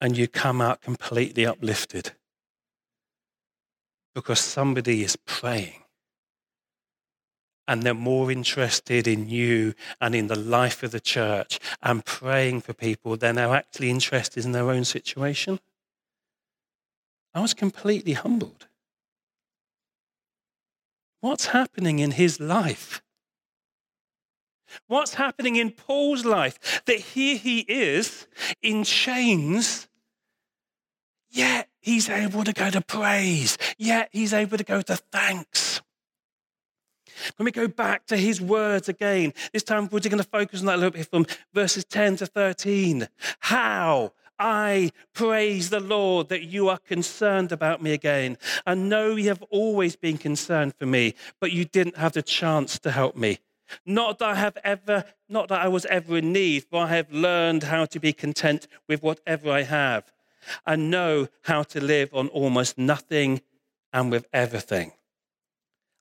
and 0.00 0.16
you 0.16 0.26
come 0.26 0.62
out 0.62 0.80
completely 0.80 1.44
uplifted 1.44 2.12
because 4.14 4.40
somebody 4.40 5.02
is 5.02 5.16
praying 5.16 5.82
and 7.68 7.82
they're 7.82 7.92
more 7.92 8.32
interested 8.32 9.06
in 9.06 9.28
you 9.28 9.74
and 10.00 10.14
in 10.14 10.28
the 10.28 10.38
life 10.38 10.82
of 10.82 10.92
the 10.92 11.00
church 11.00 11.60
and 11.82 12.06
praying 12.06 12.62
for 12.62 12.72
people 12.72 13.18
than 13.18 13.34
they're 13.34 13.54
actually 13.54 13.90
interested 13.90 14.46
in 14.46 14.52
their 14.52 14.70
own 14.70 14.86
situation. 14.86 15.60
I 17.34 17.40
was 17.40 17.52
completely 17.52 18.14
humbled. 18.14 18.66
What's 21.22 21.46
happening 21.46 22.00
in 22.00 22.10
his 22.10 22.40
life? 22.40 23.00
What's 24.88 25.14
happening 25.14 25.54
in 25.54 25.70
Paul's 25.70 26.24
life? 26.24 26.82
That 26.86 26.98
here 26.98 27.36
he 27.36 27.60
is 27.60 28.26
in 28.60 28.82
chains, 28.82 29.86
yet 31.30 31.68
he's 31.80 32.10
able 32.10 32.42
to 32.42 32.52
go 32.52 32.70
to 32.70 32.80
praise, 32.80 33.56
yet 33.78 34.08
he's 34.10 34.32
able 34.32 34.58
to 34.58 34.64
go 34.64 34.82
to 34.82 34.96
thanks. 34.96 35.80
When 37.36 37.44
we 37.44 37.52
go 37.52 37.68
back 37.68 38.06
to 38.06 38.16
his 38.16 38.40
words 38.40 38.88
again, 38.88 39.32
this 39.52 39.62
time 39.62 39.88
we're 39.92 40.00
just 40.00 40.10
going 40.10 40.20
to 40.24 40.28
focus 40.28 40.58
on 40.58 40.66
that 40.66 40.74
a 40.74 40.78
little 40.78 40.90
bit 40.90 41.08
from 41.08 41.26
verses 41.54 41.84
10 41.84 42.16
to 42.16 42.26
13. 42.26 43.06
How 43.38 44.12
I 44.38 44.90
praise 45.14 45.70
the 45.70 45.80
Lord 45.80 46.28
that 46.28 46.42
you 46.44 46.68
are 46.68 46.78
concerned 46.78 47.52
about 47.52 47.82
me 47.82 47.92
again. 47.92 48.38
I 48.66 48.74
know 48.74 49.14
you 49.16 49.28
have 49.28 49.42
always 49.50 49.96
been 49.96 50.18
concerned 50.18 50.74
for 50.78 50.86
me, 50.86 51.14
but 51.40 51.52
you 51.52 51.64
didn't 51.64 51.96
have 51.96 52.12
the 52.12 52.22
chance 52.22 52.78
to 52.80 52.90
help 52.90 53.16
me. 53.16 53.38
Not 53.86 54.18
that 54.18 54.28
I 54.28 54.34
have 54.34 54.58
ever, 54.64 55.04
not 55.28 55.48
that 55.48 55.60
I 55.60 55.68
was 55.68 55.86
ever 55.86 56.18
in 56.18 56.32
need, 56.32 56.64
for 56.64 56.84
I 56.84 56.88
have 56.88 57.12
learned 57.12 57.64
how 57.64 57.84
to 57.86 58.00
be 58.00 58.12
content 58.12 58.66
with 58.88 59.02
whatever 59.02 59.50
I 59.50 59.62
have. 59.62 60.12
I 60.66 60.76
know 60.76 61.28
how 61.42 61.62
to 61.64 61.80
live 61.80 62.12
on 62.12 62.28
almost 62.28 62.76
nothing 62.76 63.42
and 63.92 64.10
with 64.10 64.26
everything. 64.32 64.92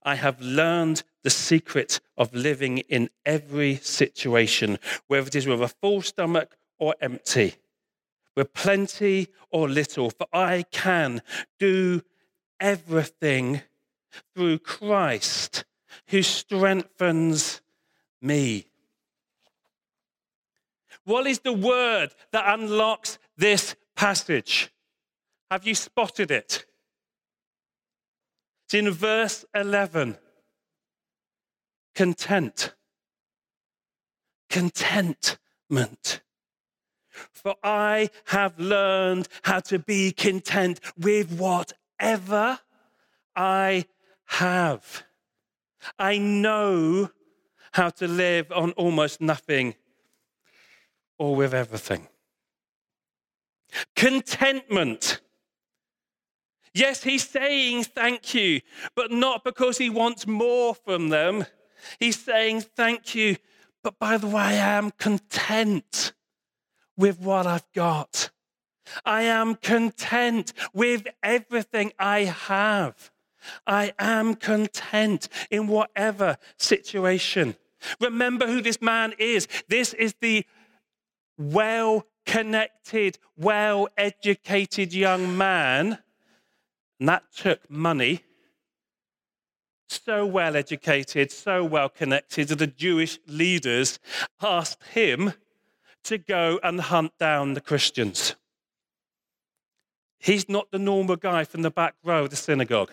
I 0.03 0.15
have 0.15 0.41
learned 0.41 1.03
the 1.23 1.29
secret 1.29 2.00
of 2.17 2.33
living 2.33 2.79
in 2.79 3.09
every 3.23 3.75
situation, 3.77 4.79
whether 5.07 5.27
it 5.27 5.35
is 5.35 5.45
with 5.45 5.61
a 5.61 5.67
full 5.67 6.01
stomach 6.01 6.57
or 6.79 6.95
empty 7.00 7.55
with 8.35 8.53
plenty 8.53 9.27
or 9.50 9.67
little, 9.69 10.09
for 10.09 10.27
I 10.31 10.63
can 10.71 11.21
do 11.59 12.01
everything 12.59 13.61
through 14.33 14.59
Christ 14.59 15.65
who 16.07 16.21
strengthens 16.21 17.61
me. 18.21 18.67
What 21.03 21.25
is 21.27 21.39
the 21.39 21.53
word 21.53 22.13
that 22.31 22.59
unlocks 22.59 23.17
this 23.38 23.75
passage? 23.95 24.71
Have 25.50 25.65
you 25.65 25.75
spotted 25.75 26.31
it? 26.31 26.65
It's 28.65 28.73
in 28.73 28.89
verse 28.91 29.43
11. 29.53 30.17
Content. 31.95 32.73
Contentment. 34.50 36.21
For 37.31 37.55
I 37.63 38.09
have 38.25 38.59
learned 38.59 39.27
how 39.43 39.59
to 39.61 39.79
be 39.79 40.11
content 40.11 40.79
with 40.97 41.31
whatever 41.31 42.59
I 43.35 43.85
have. 44.25 45.03
I 45.97 46.17
know 46.17 47.09
how 47.73 47.89
to 47.89 48.07
live 48.07 48.51
on 48.51 48.71
almost 48.71 49.21
nothing 49.21 49.75
or 51.17 51.35
with 51.35 51.53
everything. 51.53 52.07
Contentment. 53.95 55.21
Yes, 56.73 57.03
he's 57.03 57.27
saying 57.27 57.83
thank 57.83 58.33
you, 58.33 58.61
but 58.95 59.11
not 59.11 59.43
because 59.43 59.77
he 59.77 59.89
wants 59.89 60.25
more 60.25 60.73
from 60.73 61.09
them. 61.09 61.45
He's 61.99 62.19
saying 62.19 62.61
thank 62.61 63.15
you, 63.15 63.37
but 63.83 63.99
by 63.99 64.17
the 64.17 64.27
way, 64.27 64.59
I 64.59 64.77
am 64.77 64.91
content 64.91 66.13
with 67.01 67.20
what 67.20 67.48
I've 67.48 67.70
got. 67.74 68.29
I 69.03 69.24
am 69.24 69.55
content 69.55 70.53
with 70.74 71.08
everything 71.24 71.91
I 71.98 72.25
have. 72.25 73.12
I 73.65 73.93
am 73.98 74.36
content 74.36 75.27
in 75.50 75.67
whatever 75.67 76.38
situation. 76.58 77.55
Remember 78.00 78.46
who 78.46 78.62
this 78.62 78.81
man 78.81 79.13
is. 79.17 79.48
This 79.67 79.93
is 79.96 80.13
the 80.22 80.46
well 81.38 82.05
connected, 82.25 83.17
well 83.36 83.88
educated 83.98 84.93
young 84.93 85.36
man. 85.36 85.98
And 87.00 87.10
that 87.10 87.24
took 87.36 87.67
money. 87.70 88.24
So 89.89 90.25
well 90.25 90.55
educated, 90.55 91.31
so 91.31 91.65
well 91.65 91.89
connected 91.89 92.50
that 92.50 92.60
the 92.60 92.67
Jewish 92.67 93.17
leaders 93.27 94.00
asked 94.41 94.84
him 94.93 95.34
to 96.05 96.17
go 96.17 96.60
and 96.63 96.79
hunt 96.79 97.17
down 97.20 97.53
the 97.53 97.62
Christians. 97.62 98.36
He's 100.20 100.48
not 100.48 100.72
the 100.72 100.79
normal 100.79 101.15
guy 101.15 101.43
from 101.43 101.62
the 101.63 101.72
back 101.72 101.96
row 102.03 102.24
of 102.24 102.29
the 102.29 102.36
synagogue. 102.36 102.91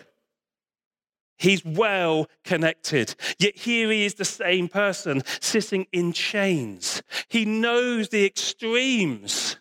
He's 1.37 1.63
well 1.63 2.27
connected. 2.43 3.15
Yet 3.37 3.55
here 3.55 3.89
he 3.91 4.03
is, 4.03 4.15
the 4.15 4.25
same 4.25 4.67
person 4.67 5.23
sitting 5.39 5.87
in 5.93 6.11
chains. 6.11 7.01
He 7.29 7.45
knows 7.45 8.09
the 8.09 8.25
extremes. 8.25 9.55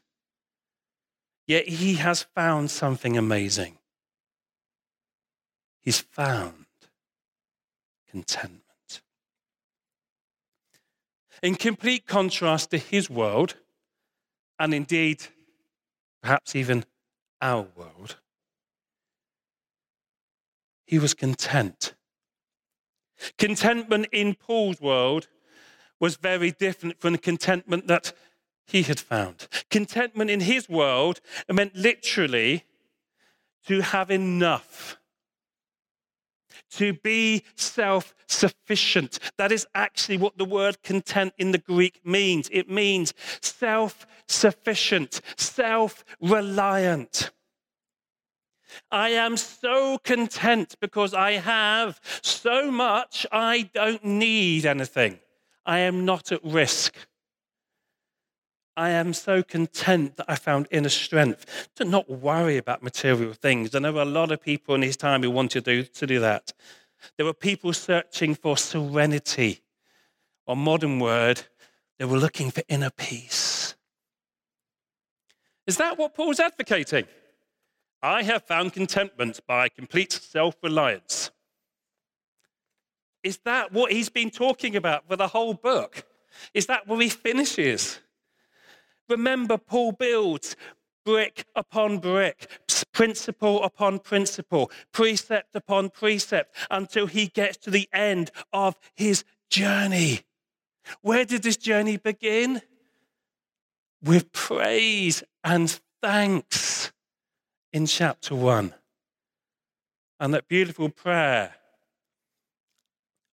Yet 1.46 1.68
he 1.68 1.94
has 1.94 2.24
found 2.34 2.70
something 2.70 3.16
amazing. 3.16 3.78
He's 5.80 6.00
found 6.00 6.66
contentment. 8.10 8.67
In 11.42 11.54
complete 11.54 12.06
contrast 12.06 12.70
to 12.70 12.78
his 12.78 13.08
world, 13.08 13.56
and 14.58 14.74
indeed, 14.74 15.26
perhaps 16.22 16.56
even 16.56 16.84
our 17.40 17.66
world, 17.76 18.16
he 20.86 20.98
was 20.98 21.14
content. 21.14 21.94
Contentment 23.36 24.06
in 24.12 24.34
Paul's 24.34 24.80
world 24.80 25.28
was 26.00 26.16
very 26.16 26.50
different 26.50 27.00
from 27.00 27.12
the 27.12 27.18
contentment 27.18 27.86
that 27.86 28.12
he 28.66 28.82
had 28.82 29.00
found. 29.00 29.48
Contentment 29.70 30.30
in 30.30 30.40
his 30.40 30.68
world 30.68 31.20
meant 31.50 31.74
literally 31.74 32.64
to 33.66 33.80
have 33.80 34.10
enough, 34.10 34.98
to 36.70 36.92
be 36.92 37.44
self 37.56 38.14
sufficient. 38.26 39.18
That 39.36 39.52
is 39.52 39.66
actually 39.74 40.18
what 40.18 40.38
the 40.38 40.44
word 40.44 40.82
content 40.82 41.34
in 41.38 41.52
the 41.52 41.58
Greek 41.58 42.00
means. 42.04 42.48
It 42.52 42.68
means 42.68 43.14
self 43.40 44.06
sufficient, 44.26 45.20
self 45.36 46.04
reliant. 46.20 47.30
I 48.90 49.10
am 49.10 49.36
so 49.36 49.98
content 49.98 50.76
because 50.80 51.14
I 51.14 51.32
have 51.32 52.00
so 52.22 52.70
much, 52.70 53.26
I 53.32 53.70
don't 53.74 54.04
need 54.04 54.66
anything. 54.66 55.20
I 55.64 55.80
am 55.80 56.04
not 56.04 56.32
at 56.32 56.44
risk. 56.44 56.94
I 58.78 58.90
am 58.90 59.12
so 59.12 59.42
content 59.42 60.18
that 60.18 60.26
I 60.28 60.36
found 60.36 60.68
inner 60.70 60.88
strength 60.88 61.68
to 61.74 61.84
not 61.84 62.08
worry 62.08 62.58
about 62.58 62.80
material 62.80 63.32
things. 63.32 63.74
And 63.74 63.84
there 63.84 63.92
were 63.92 64.02
a 64.02 64.04
lot 64.04 64.30
of 64.30 64.40
people 64.40 64.76
in 64.76 64.82
his 64.82 64.96
time 64.96 65.24
who 65.24 65.32
wanted 65.32 65.64
to 65.64 65.82
do, 65.82 65.82
to 65.82 66.06
do 66.06 66.20
that. 66.20 66.52
There 67.16 67.26
were 67.26 67.34
people 67.34 67.72
searching 67.72 68.36
for 68.36 68.56
serenity, 68.56 69.62
or 70.46 70.54
modern 70.54 71.00
word, 71.00 71.42
they 71.98 72.04
were 72.04 72.18
looking 72.18 72.52
for 72.52 72.62
inner 72.68 72.90
peace. 72.90 73.74
Is 75.66 75.76
that 75.78 75.98
what 75.98 76.14
Paul's 76.14 76.38
advocating? 76.38 77.06
I 78.00 78.22
have 78.22 78.44
found 78.44 78.74
contentment 78.74 79.40
by 79.44 79.70
complete 79.70 80.12
self 80.12 80.54
reliance. 80.62 81.32
Is 83.24 83.38
that 83.38 83.72
what 83.72 83.90
he's 83.90 84.08
been 84.08 84.30
talking 84.30 84.76
about 84.76 85.08
for 85.08 85.16
the 85.16 85.26
whole 85.26 85.54
book? 85.54 86.06
Is 86.54 86.66
that 86.66 86.86
where 86.86 87.00
he 87.00 87.08
finishes? 87.08 87.98
Remember, 89.08 89.58
Paul 89.58 89.92
builds 89.92 90.56
brick 91.04 91.46
upon 91.56 91.98
brick, 91.98 92.50
principle 92.92 93.62
upon 93.64 93.98
principle, 93.98 94.70
precept 94.92 95.54
upon 95.54 95.88
precept, 95.90 96.54
until 96.70 97.06
he 97.06 97.28
gets 97.28 97.56
to 97.58 97.70
the 97.70 97.88
end 97.92 98.30
of 98.52 98.78
his 98.94 99.24
journey. 99.48 100.20
Where 101.00 101.24
did 101.24 101.42
this 101.42 101.56
journey 101.56 101.96
begin? 101.96 102.60
With 104.02 104.32
praise 104.32 105.22
and 105.42 105.80
thanks 106.02 106.92
in 107.72 107.86
chapter 107.86 108.34
1. 108.34 108.74
And 110.20 110.34
that 110.34 110.48
beautiful 110.48 110.88
prayer. 110.88 111.54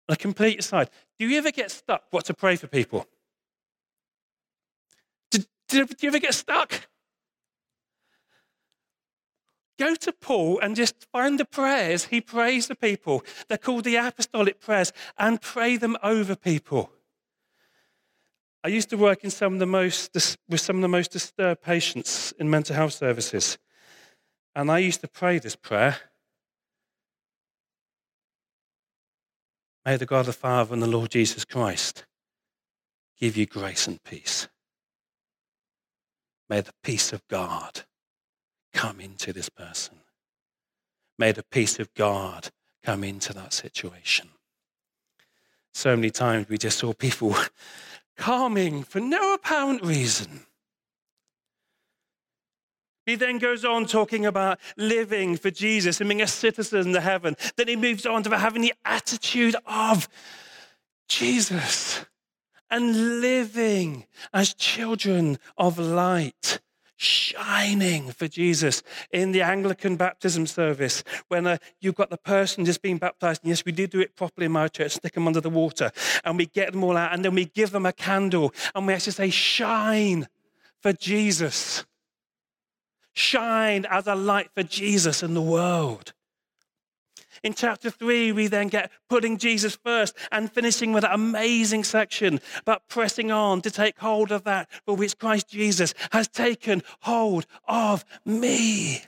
A 0.09 0.17
complete 0.17 0.59
aside. 0.59 0.91
Do 1.19 1.27
you 1.27 1.39
ever 1.39 1.51
get 1.51 1.71
stuck 1.71 2.05
what 2.11 2.27
to 2.27 2.35
pray 2.35 2.57
for 2.57 2.67
people? 2.67 3.07
Do, 5.75 5.85
do, 5.85 5.97
you 6.03 6.09
ever 6.09 6.21
get 6.21 6.35
stuck? 6.35 6.87
Go 9.77 9.97
to 9.97 10.13
Paul 10.13 10.61
and 10.61 10.77
just 10.77 11.07
find 11.11 11.39
the 11.39 11.45
prayers 11.45 12.05
he 12.05 12.21
prays 12.21 12.67
for 12.69 12.77
people. 12.77 13.25
They're 13.49 13.59
called 13.59 13.83
the 13.83 13.97
apostolic 13.97 14.61
prayers 14.61 14.93
and 15.19 15.43
pray 15.43 15.77
them 15.77 15.97
over 16.01 16.37
people. 16.37 16.93
I 18.63 18.69
used 18.69 18.89
to 18.91 18.97
work 18.97 19.25
in 19.25 19.31
some 19.31 19.55
of 19.55 19.59
the 19.59 19.67
most, 19.67 20.15
with 20.49 20.61
some 20.61 20.77
of 20.77 20.83
the 20.83 20.89
most 20.89 21.11
disturbed 21.11 21.61
patients 21.61 22.33
in 22.39 22.49
mental 22.49 22.77
health 22.77 22.93
services. 22.93 23.59
And 24.55 24.71
I 24.71 24.79
used 24.79 25.01
to 25.01 25.09
pray 25.09 25.41
this 25.41 25.57
prayer 25.57 25.97
May 29.85 29.97
the 29.97 30.07
God 30.07 30.27
the 30.27 30.33
Father 30.33 30.73
and 30.73 30.83
the 30.83 30.87
Lord 30.87 31.11
Jesus 31.11 31.45
Christ 31.45 32.07
give 33.19 33.37
you 33.37 33.45
grace 33.45 33.89
and 33.89 34.03
peace. 34.05 34.49
May 36.49 36.61
the 36.61 36.75
peace 36.83 37.13
of 37.13 37.27
God 37.29 37.83
come 38.73 39.01
into 39.01 39.33
this 39.33 39.49
person. 39.49 39.97
May 41.19 41.33
the 41.33 41.45
peace 41.45 41.79
of 41.79 41.93
God 41.95 42.51
come 42.83 43.05
into 43.05 43.33
that 43.33 43.53
situation. 43.53 44.29
So 45.73 45.97
many 45.97 46.11
times 46.11 46.49
we 46.49 46.59
just 46.59 46.79
saw 46.79 46.93
people 46.93 47.37
calming 48.17 48.83
for 48.83 49.01
no 49.01 49.35
apparent 49.35 49.83
reason. 49.83 50.41
He 53.07 53.17
then 53.17 53.39
goes 53.39 53.65
on 53.65 53.87
talking 53.87 54.25
about 54.25 54.59
living 54.77 55.37
for 55.37 55.51
Jesus 55.51 56.01
and 56.01 56.09
being 56.09 56.23
a 56.23 56.27
citizen 56.27 56.97
of 56.97 57.03
heaven. 57.03 57.37
Then 57.57 57.69
he 57.69 57.77
moves 57.77 58.07
on 58.07 58.23
to 58.23 58.37
having 58.37 58.63
the 58.63 58.73
attitude 58.85 59.57
of 59.67 60.09
Jesus 61.09 62.07
and 62.75 63.21
living 63.21 64.05
as 64.33 64.53
children 64.53 65.39
of 65.57 65.79
light, 65.79 66.59
shining 66.97 68.11
for 68.11 68.27
Jesus. 68.27 68.83
In 69.13 69.31
the 69.31 69.43
Anglican 69.43 69.95
baptism 69.95 70.47
service, 70.49 71.05
when 71.29 71.47
uh, 71.47 71.59
you've 71.81 71.95
got 71.95 72.11
the 72.11 72.19
person 72.19 72.65
just 72.65 72.83
being 72.83 72.99
baptized, 72.99 73.45
and 73.45 73.51
yes, 73.51 73.65
we 73.65 73.71
do 73.71 73.87
do 73.87 74.01
it 74.01 74.17
properly 74.17 74.47
in 74.47 74.53
my 74.53 74.67
church, 74.67 74.93
stick 74.93 75.13
them 75.13 75.29
under 75.29 75.41
the 75.41 75.51
water, 75.51 75.93
and 76.25 76.37
we 76.37 76.47
get 76.47 76.73
them 76.73 76.83
all 76.83 76.97
out, 76.97 77.15
and 77.15 77.25
then 77.25 77.37
we 77.37 77.45
give 77.45 77.71
them 77.71 77.87
a 77.87 77.93
candle, 77.93 78.53
and 78.75 78.89
we 78.89 78.93
actually 78.93 79.13
say, 79.13 79.31
shine 79.31 80.27
for 80.83 80.93
Jesus 80.93 81.85
shine 83.17 83.87
as 83.89 84.09
a 84.09 84.15
light 84.15 84.51
for 84.55 84.65
Jesus 84.65 85.23
in 85.23 85.35
the 85.35 85.41
world. 85.41 86.13
In 87.45 87.53
chapter 87.53 87.91
three, 87.91 88.33
we 88.33 88.47
then 88.47 88.69
get 88.69 88.91
putting 89.11 89.37
Jesus 89.37 89.77
first 89.77 90.17
and 90.33 90.51
finishing 90.51 90.95
with 90.95 91.03
that 91.03 91.13
amazing 91.13 91.85
section 91.85 92.41
about 92.63 92.89
pressing 92.89 93.31
on 93.31 93.61
to 93.61 93.71
take 93.71 93.99
hold 93.99 94.33
of 94.33 94.45
that 94.45 94.71
for 94.87 94.97
which 94.97 95.19
Christ 95.19 95.49
Jesus 95.49 95.93
has 96.11 96.27
taken 96.27 96.83
hold 97.01 97.45
of 97.69 98.03
me. 98.25 99.03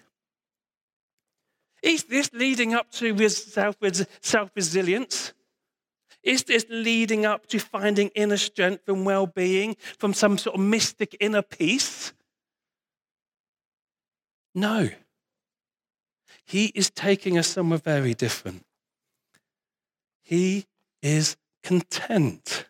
Is 1.83 2.05
this 2.05 2.31
leading 2.35 2.75
up 2.75 2.91
to 2.93 3.29
self 4.21 4.51
resilience? 4.55 5.33
Is 6.23 6.43
this 6.43 6.67
leading 6.69 7.25
up 7.25 7.47
to 7.47 7.59
finding 7.59 8.09
inner 8.09 8.37
strength 8.37 8.87
and 8.87 9.07
well 9.07 9.27
being 9.27 9.77
from 9.99 10.13
some 10.13 10.37
sort 10.37 10.57
of 10.57 10.61
mystic 10.61 11.17
inner 11.21 11.41
peace? 11.41 12.13
No. 14.55 14.91
He 16.47 16.67
is 16.67 16.91
taking 16.91 17.37
us 17.37 17.49
somewhere 17.49 17.79
very 17.79 18.15
different. 18.15 18.65
He 20.23 20.67
is 21.03 21.37
content. 21.63 22.67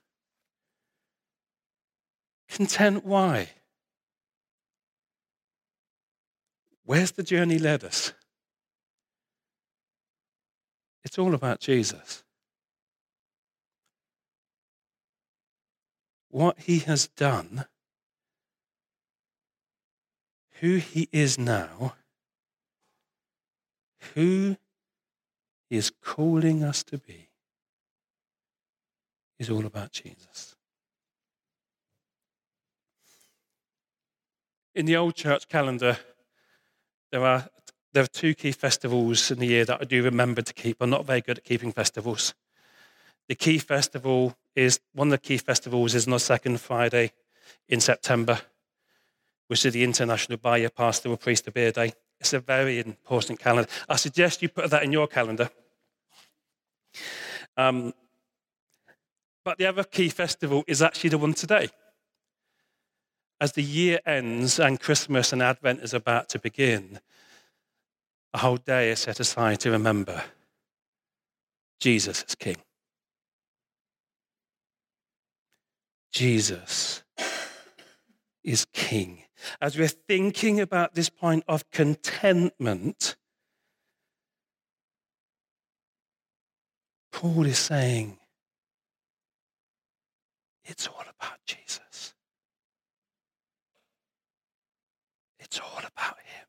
Content 2.49 3.05
why? 3.05 3.51
Where's 6.87 7.13
the 7.13 7.23
journey 7.23 7.59
led 7.59 7.85
us? 7.85 8.13
It's 11.05 11.19
all 11.19 11.35
about 11.35 11.61
Jesus. 11.61 12.25
What 16.31 16.61
he 16.61 16.79
has 16.81 17.09
done, 17.09 17.67
who 20.61 20.77
he 20.77 21.09
is 21.13 21.39
now, 21.39 21.95
who 24.15 24.57
he 25.69 25.77
is 25.77 25.91
calling 25.91 26.63
us 26.63 26.83
to 26.85 26.99
be 26.99 27.29
is 29.39 29.51
all 29.51 29.67
about 29.67 29.93
Jesus. 29.93 30.57
In 34.75 34.87
the 34.87 34.97
old 34.97 35.15
church 35.15 35.49
calendar, 35.49 35.99
there 37.11 37.25
are, 37.25 37.49
there 37.93 38.03
are 38.03 38.09
two 38.09 38.35
key 38.35 38.53
festivals 38.53 39.31
in 39.31 39.39
the 39.39 39.47
year 39.47 39.65
that 39.65 39.81
I 39.81 39.85
do 39.85 40.03
remember 40.03 40.43
to 40.43 40.53
keep. 40.53 40.77
I'm 40.81 40.91
not 40.91 41.07
very 41.07 41.21
good 41.21 41.39
at 41.39 41.45
keeping 41.45 41.73
festivals. 41.73 42.35
The 43.29 43.35
key 43.35 43.59
festival 43.59 44.37
is 44.55 44.81
one 44.93 45.09
of 45.09 45.13
the 45.13 45.19
key 45.19 45.39
festivals 45.39 45.95
is 45.95 46.07
on 46.07 46.13
the 46.13 46.19
second 46.19 46.61
Friday 46.61 47.13
in 47.69 47.81
September, 47.81 48.41
which 49.49 49.65
is 49.65 49.73
the 49.73 49.85
International 49.85 50.39
Buy 50.39 50.59
Your 50.59 50.71
Pastor 50.71 51.09
or 51.09 51.17
Priest 51.17 51.49
of 51.49 51.55
Beer 51.55 51.73
Day. 51.73 51.93
It's 52.21 52.33
a 52.33 52.41
very 52.41 52.79
important 52.79 53.39
calendar. 53.39 53.71
I 53.89 53.97
suggest 53.97 54.43
you 54.43 54.49
put 54.49 54.71
that 54.71 54.83
in 54.83 54.93
your 54.93 55.07
calendar. 55.07 55.51
Um, 57.57 57.93
but 59.45 59.59
the 59.59 59.67
other 59.67 59.85
key 59.85 60.09
festival 60.09 60.65
is 60.67 60.83
actually 60.83 61.11
the 61.11 61.19
one 61.19 61.35
today. 61.35 61.69
As 63.41 63.53
the 63.53 63.63
year 63.63 64.01
ends 64.07 64.59
and 64.59 64.81
Christmas 64.81 65.33
and 65.33 65.43
Advent 65.43 65.81
is 65.81 65.95
about 65.95 66.29
to 66.31 66.39
begin, 66.39 67.01
a 68.33 68.39
whole 68.39 68.57
day 68.57 68.91
is 68.91 69.01
set 69.01 69.21
aside 69.21 69.61
to 69.61 69.71
remember 69.71 70.25
Jesus 71.79 72.25
is 72.27 72.35
King. 72.35 72.57
Jesus 76.13 77.03
is 78.43 78.65
King 78.73 79.26
as 79.61 79.77
we're 79.79 79.89
thinking 79.89 80.61
about 80.61 80.95
this 80.95 81.09
point 81.09 81.45
of 81.49 81.71
contentment, 81.71 83.17
Paul 87.13 87.47
is 87.47 87.59
saying, 87.59 88.19
it's 90.65 90.87
all 90.89 91.05
about 91.19 91.39
Jesus. 91.47 92.15
It's 95.39 95.61
all 95.61 95.79
about 95.79 96.17
Him. 96.19 96.47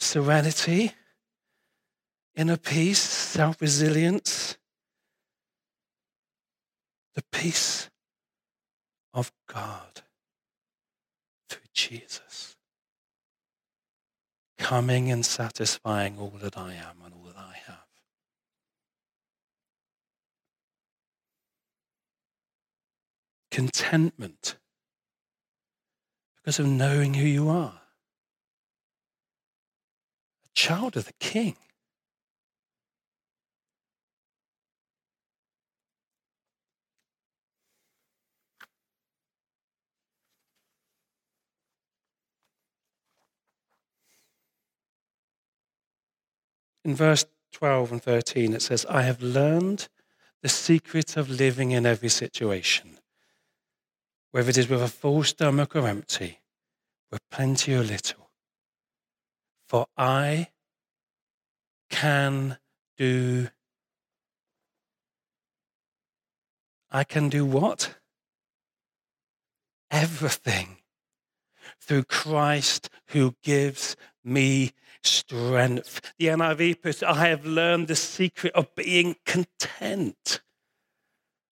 Serenity, 0.00 0.92
inner 2.34 2.56
peace, 2.56 2.98
self 2.98 3.60
resilience, 3.60 4.56
the 7.14 7.22
peace 7.30 7.90
of 9.16 9.32
God 9.48 10.02
through 11.48 11.62
Jesus. 11.72 12.54
Coming 14.58 15.10
and 15.10 15.24
satisfying 15.24 16.18
all 16.18 16.34
that 16.40 16.56
I 16.56 16.74
am 16.74 17.02
and 17.04 17.14
all 17.14 17.24
that 17.26 17.38
I 17.38 17.54
have. 17.66 17.86
Contentment 23.50 24.56
because 26.36 26.58
of 26.58 26.66
knowing 26.66 27.14
who 27.14 27.26
you 27.26 27.48
are. 27.48 27.80
A 30.44 30.54
child 30.54 30.96
of 30.96 31.06
the 31.06 31.14
King. 31.14 31.56
In 46.86 46.94
verse 46.94 47.24
12 47.50 47.90
and 47.90 48.00
13, 48.00 48.54
it 48.54 48.62
says, 48.62 48.86
I 48.88 49.02
have 49.02 49.20
learned 49.20 49.88
the 50.40 50.48
secret 50.48 51.16
of 51.16 51.28
living 51.28 51.72
in 51.72 51.84
every 51.84 52.08
situation, 52.08 53.00
whether 54.30 54.50
it 54.50 54.56
is 54.56 54.68
with 54.68 54.80
a 54.80 54.86
full 54.86 55.24
stomach 55.24 55.74
or 55.74 55.88
empty, 55.88 56.42
with 57.10 57.28
plenty 57.28 57.74
or 57.74 57.82
little. 57.82 58.30
For 59.66 59.88
I 59.96 60.50
can 61.90 62.58
do. 62.96 63.48
I 66.92 67.02
can 67.02 67.28
do 67.28 67.44
what? 67.44 67.96
Everything 69.90 70.76
through 71.80 72.04
Christ 72.04 72.88
who 73.08 73.34
gives 73.42 73.96
me 74.22 74.70
strength. 75.06 76.12
The 76.18 76.26
NIV 76.26 76.82
puts, 76.82 77.02
I 77.02 77.28
have 77.28 77.44
learned 77.46 77.88
the 77.88 77.96
secret 77.96 78.52
of 78.54 78.74
being 78.74 79.16
content. 79.24 80.40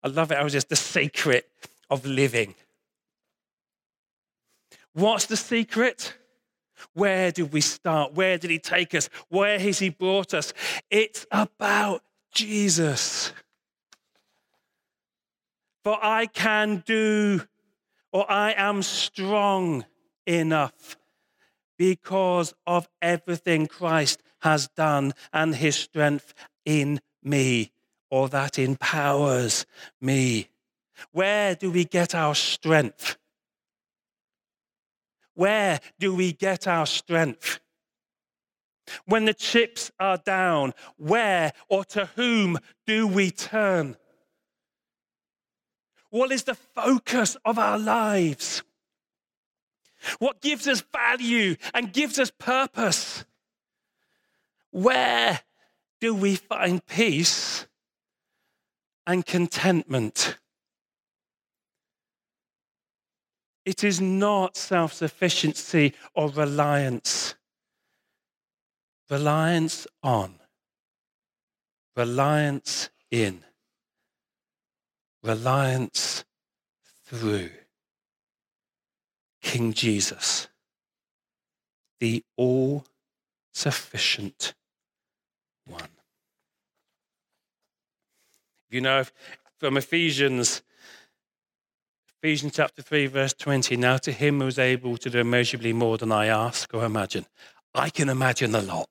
I 0.03 0.07
love 0.07 0.31
it. 0.31 0.37
I 0.37 0.43
was 0.43 0.53
just 0.53 0.69
the 0.69 0.75
secret 0.75 1.49
of 1.89 2.05
living. 2.05 2.55
What's 4.93 5.25
the 5.25 5.37
secret? 5.37 6.15
Where 6.93 7.31
did 7.31 7.51
we 7.51 7.61
start? 7.61 8.13
Where 8.13 8.37
did 8.37 8.49
he 8.49 8.59
take 8.59 8.95
us? 8.95 9.09
Where 9.29 9.59
has 9.59 9.79
he 9.79 9.89
brought 9.89 10.33
us? 10.33 10.53
It's 10.89 11.25
about 11.31 12.03
Jesus. 12.33 13.33
For 15.83 15.97
I 16.01 16.25
can 16.25 16.83
do, 16.85 17.41
or 18.11 18.29
I 18.29 18.53
am 18.53 18.81
strong 18.81 19.85
enough 20.25 20.97
because 21.79 22.53
of 22.67 22.89
everything 23.01 23.65
Christ 23.65 24.21
has 24.41 24.67
done 24.67 25.13
and 25.33 25.55
his 25.55 25.77
strength 25.77 26.33
in 26.65 26.99
me, 27.23 27.71
or 28.11 28.27
that 28.29 28.59
empowers 28.59 29.65
me. 30.01 30.49
Where 31.13 31.55
do 31.55 31.71
we 31.71 31.85
get 31.85 32.13
our 32.13 32.35
strength? 32.35 33.17
Where 35.33 35.79
do 35.97 36.13
we 36.13 36.33
get 36.33 36.67
our 36.67 36.85
strength? 36.85 37.61
When 39.05 39.23
the 39.23 39.33
chips 39.33 39.89
are 39.99 40.17
down, 40.17 40.73
where 40.97 41.53
or 41.69 41.85
to 41.85 42.09
whom 42.17 42.57
do 42.85 43.07
we 43.07 43.31
turn? 43.31 43.95
What 46.09 46.31
is 46.31 46.43
the 46.43 46.55
focus 46.55 47.37
of 47.45 47.57
our 47.57 47.79
lives? 47.79 48.63
What 50.19 50.41
gives 50.41 50.67
us 50.67 50.81
value 50.81 51.55
and 51.73 51.93
gives 51.93 52.19
us 52.19 52.31
purpose? 52.31 53.25
Where 54.71 55.41
do 55.99 56.15
we 56.15 56.35
find 56.35 56.85
peace 56.85 57.67
and 59.05 59.25
contentment? 59.25 60.37
It 63.65 63.83
is 63.83 63.99
not 64.01 64.57
self 64.57 64.93
sufficiency 64.93 65.93
or 66.15 66.29
reliance. 66.29 67.35
Reliance 69.09 69.87
on, 70.03 70.39
reliance 71.95 72.89
in, 73.09 73.43
reliance 75.23 76.23
through. 77.05 77.49
King 79.41 79.73
Jesus, 79.73 80.47
the 81.99 82.23
all 82.35 82.85
sufficient 83.53 84.53
one. 85.65 85.89
You 88.69 88.81
know, 88.81 89.03
from 89.57 89.77
Ephesians, 89.77 90.61
Ephesians 92.21 92.53
chapter 92.55 92.81
3, 92.81 93.07
verse 93.07 93.33
20, 93.33 93.77
now 93.77 93.97
to 93.97 94.11
him 94.11 94.41
who 94.41 94.47
is 94.47 94.59
able 94.59 94.97
to 94.97 95.09
do 95.09 95.19
immeasurably 95.19 95.73
more 95.73 95.97
than 95.97 96.11
I 96.11 96.27
ask 96.27 96.73
or 96.73 96.85
imagine. 96.85 97.25
I 97.73 97.89
can 97.89 98.09
imagine 98.09 98.53
a 98.55 98.61
lot. 98.61 98.89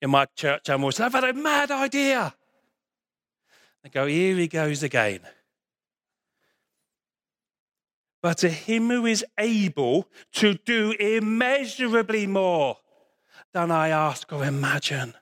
In 0.00 0.10
my 0.10 0.26
church, 0.36 0.68
I'm 0.68 0.82
always, 0.82 1.00
I've 1.00 1.12
had 1.12 1.24
a 1.24 1.32
mad 1.32 1.70
idea. 1.70 2.34
I 3.84 3.88
go, 3.88 4.06
here 4.06 4.36
he 4.36 4.48
goes 4.48 4.82
again. 4.82 5.20
But 8.22 8.38
to 8.38 8.48
him 8.48 8.88
who 8.88 9.04
is 9.04 9.24
able 9.38 10.08
to 10.34 10.54
do 10.54 10.92
immeasurably 10.92 12.26
more 12.26 12.78
than 13.52 13.70
I 13.70 13.88
ask 13.88 14.32
or 14.32 14.44
imagine. 14.44 15.14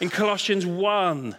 In 0.00 0.10
Colossians 0.10 0.66
1, 0.66 1.36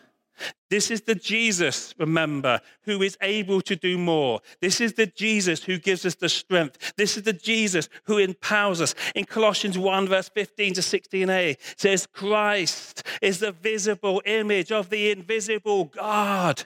this 0.70 0.92
is 0.92 1.02
the 1.02 1.16
Jesus, 1.16 1.94
remember, 1.98 2.60
who 2.84 3.02
is 3.02 3.18
able 3.22 3.62
to 3.62 3.76
do 3.76 3.98
more. 3.98 4.42
This 4.62 4.82
is 4.82 4.94
the 4.94 5.06
Jesus 5.06 5.64
who 5.64 5.78
gives 5.78 6.06
us 6.06 6.16
the 6.16 6.30
strength. 6.30 6.94
This 6.98 7.18
is 7.18 7.24
the 7.24 7.34
Jesus 7.34 7.90
who 8.04 8.18
empowers 8.18 8.82
us. 8.82 8.96
In 9.16 9.26
Colossians 9.26 9.78
1, 9.78 10.08
verse 10.08 10.30
15 10.30 10.74
to 10.74 10.82
16a, 10.82 11.58
says, 11.78 12.08
Christ 12.08 13.04
is 13.22 13.40
the 13.40 13.52
visible 13.52 14.22
image 14.26 14.72
of 14.72 14.90
the 14.90 15.12
invisible 15.12 15.86
God. 15.86 16.66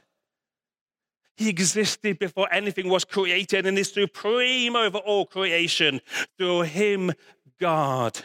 He 1.38 1.50
existed 1.50 2.20
before 2.20 2.48
anything 2.52 2.90
was 2.90 3.06
created 3.06 3.66
and 3.66 3.78
is 3.78 3.92
supreme 3.92 4.76
over 4.76 5.00
all 5.00 5.26
creation. 5.26 6.02
Through 6.38 6.62
him, 6.62 7.12
God 7.60 8.20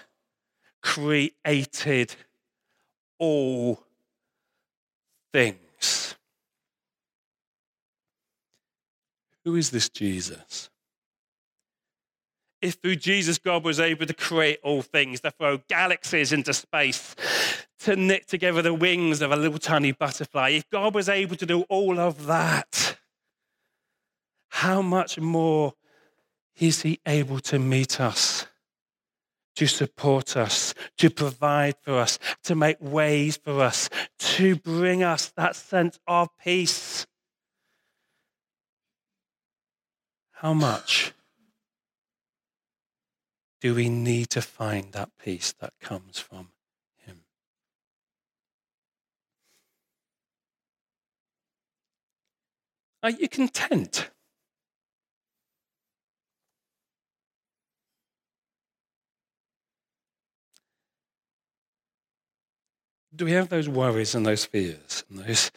created 0.82 2.14
all 3.18 3.82
things. 5.32 6.16
Who 9.44 9.56
is 9.56 9.70
this 9.70 9.88
Jesus? 9.88 10.70
If 12.62 12.74
through 12.74 12.96
Jesus 12.96 13.38
God 13.38 13.64
was 13.64 13.78
able 13.78 14.06
to 14.06 14.14
create 14.14 14.58
all 14.62 14.82
things, 14.82 15.20
to 15.20 15.30
throw 15.30 15.58
galaxies 15.68 16.32
into 16.32 16.52
space, 16.52 17.14
to 17.80 17.94
knit 17.94 18.26
together 18.26 18.62
the 18.62 18.74
wings 18.74 19.22
of 19.22 19.30
a 19.30 19.36
little 19.36 19.58
tiny 19.58 19.92
butterfly, 19.92 20.50
if 20.50 20.68
God 20.70 20.94
was 20.94 21.08
able 21.08 21.36
to 21.36 21.46
do 21.46 21.62
all 21.68 22.00
of 22.00 22.26
that, 22.26 22.95
how 24.48 24.82
much 24.82 25.18
more 25.18 25.74
is 26.58 26.82
He 26.82 27.00
able 27.06 27.40
to 27.40 27.58
meet 27.58 28.00
us? 28.00 28.46
to 29.56 29.66
support 29.66 30.36
us, 30.36 30.74
to 30.98 31.10
provide 31.10 31.74
for 31.80 31.98
us, 31.98 32.18
to 32.44 32.54
make 32.54 32.76
ways 32.80 33.38
for 33.38 33.62
us, 33.62 33.88
to 34.18 34.56
bring 34.56 35.02
us 35.02 35.32
that 35.36 35.56
sense 35.56 35.98
of 36.06 36.28
peace. 36.38 37.06
How 40.32 40.52
much 40.52 41.12
do 43.62 43.74
we 43.74 43.88
need 43.88 44.28
to 44.30 44.42
find 44.42 44.92
that 44.92 45.10
peace 45.22 45.54
that 45.60 45.72
comes 45.80 46.18
from 46.18 46.50
Him? 46.98 47.22
Are 53.02 53.10
you 53.10 53.28
content? 53.28 54.10
Do 63.16 63.24
we 63.24 63.32
have 63.32 63.48
those 63.48 63.68
worries 63.68 64.14
and 64.14 64.26
those 64.26 64.44
fears 64.44 65.04
and 65.08 65.20
those 65.20 65.50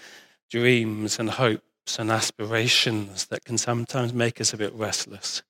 dreams 0.49 1.19
and 1.19 1.29
hopes 1.29 1.99
and 1.99 2.09
aspirations 2.09 3.25
that 3.27 3.43
can 3.43 3.57
sometimes 3.57 4.13
make 4.13 4.39
us 4.39 4.53
a 4.53 4.57
bit 4.57 4.73
restless? 4.73 5.43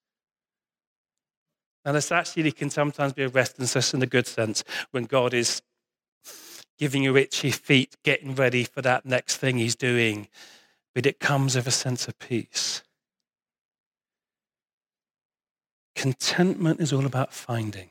And 1.85 1.95
this 1.95 2.11
actually 2.11 2.51
can 2.51 2.69
sometimes 2.69 3.13
be 3.13 3.23
a 3.23 3.29
restlessness 3.29 3.93
in 3.93 4.01
a 4.01 4.07
good 4.07 4.27
sense 4.27 4.63
when 4.91 5.05
God 5.05 5.33
is 5.33 5.61
giving 6.77 7.03
you 7.03 7.15
itchy 7.15 7.51
feet, 7.51 7.95
getting 8.03 8.35
ready 8.35 8.63
for 8.63 8.81
that 8.81 9.05
next 9.05 9.37
thing 9.37 9.57
He's 9.57 9.75
doing. 9.75 10.27
But 10.95 11.05
it 11.05 11.19
comes 11.19 11.55
with 11.55 11.67
a 11.67 11.71
sense 11.71 12.07
of 12.07 12.17
peace. 12.19 12.83
Contentment 15.95 16.79
is 16.79 16.93
all 16.93 17.05
about 17.05 17.33
finding 17.33 17.89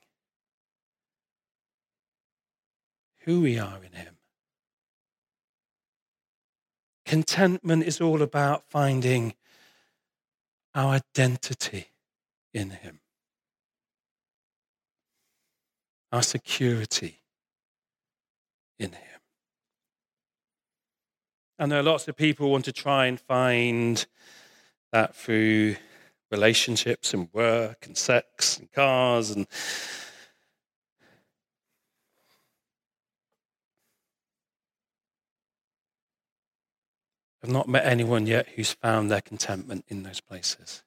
who 3.29 3.43
we 3.43 3.59
are 3.59 3.85
in 3.85 3.93
Him. 3.93 4.17
Contentment 7.05 7.83
is 7.83 8.01
all 8.01 8.23
about 8.23 8.65
finding 8.71 9.35
our 10.75 10.95
identity 10.95 11.89
in 12.55 12.71
Him, 12.71 13.01
our 16.11 16.23
security 16.23 17.21
in 18.79 18.93
Him. 18.93 19.21
And 21.59 21.71
there 21.71 21.81
are 21.81 21.83
lots 21.83 22.09
of 22.09 22.17
people 22.17 22.47
who 22.47 22.53
want 22.53 22.65
to 22.65 22.73
try 22.73 23.05
and 23.05 23.21
find 23.21 24.07
that 24.91 25.15
through 25.15 25.77
relationships 26.31 27.13
and 27.13 27.29
work 27.35 27.85
and 27.85 27.95
sex 27.95 28.59
and 28.59 28.73
cars 28.73 29.31
and 29.31 29.47
I've 37.43 37.51
not 37.51 37.69
met 37.69 37.87
anyone 37.87 38.27
yet 38.27 38.49
who's 38.55 38.73
found 38.73 39.11
their 39.11 39.21
contentment 39.21 39.85
in 39.89 40.03
those 40.03 40.21
places. 40.21 40.83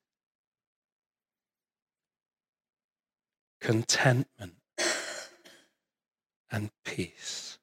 Contentment 3.62 4.56
and 6.52 6.72
peace 6.84 7.58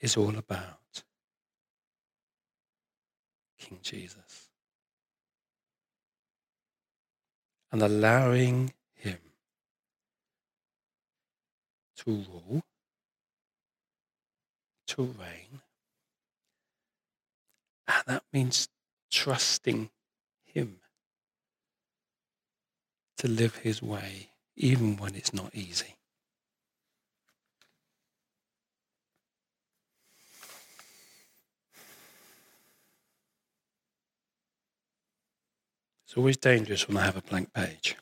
is 0.00 0.16
all 0.16 0.36
about 0.36 1.02
King 3.58 3.78
Jesus 3.82 4.50
and 7.72 7.82
allowing 7.82 8.72
him 8.94 9.18
to 11.96 12.10
rule 12.10 12.62
to 14.86 15.02
reign. 15.02 15.60
And 17.88 18.02
that 18.06 18.22
means 18.32 18.68
trusting 19.10 19.90
Him 20.44 20.80
to 23.18 23.28
live 23.28 23.56
His 23.56 23.82
way, 23.82 24.30
even 24.56 24.96
when 24.96 25.14
it's 25.14 25.32
not 25.32 25.54
easy. 25.54 25.96
It's 36.06 36.16
always 36.16 36.36
dangerous 36.36 36.88
when 36.88 36.96
I 36.96 37.04
have 37.04 37.16
a 37.16 37.22
blank 37.22 37.52
page. 37.52 37.96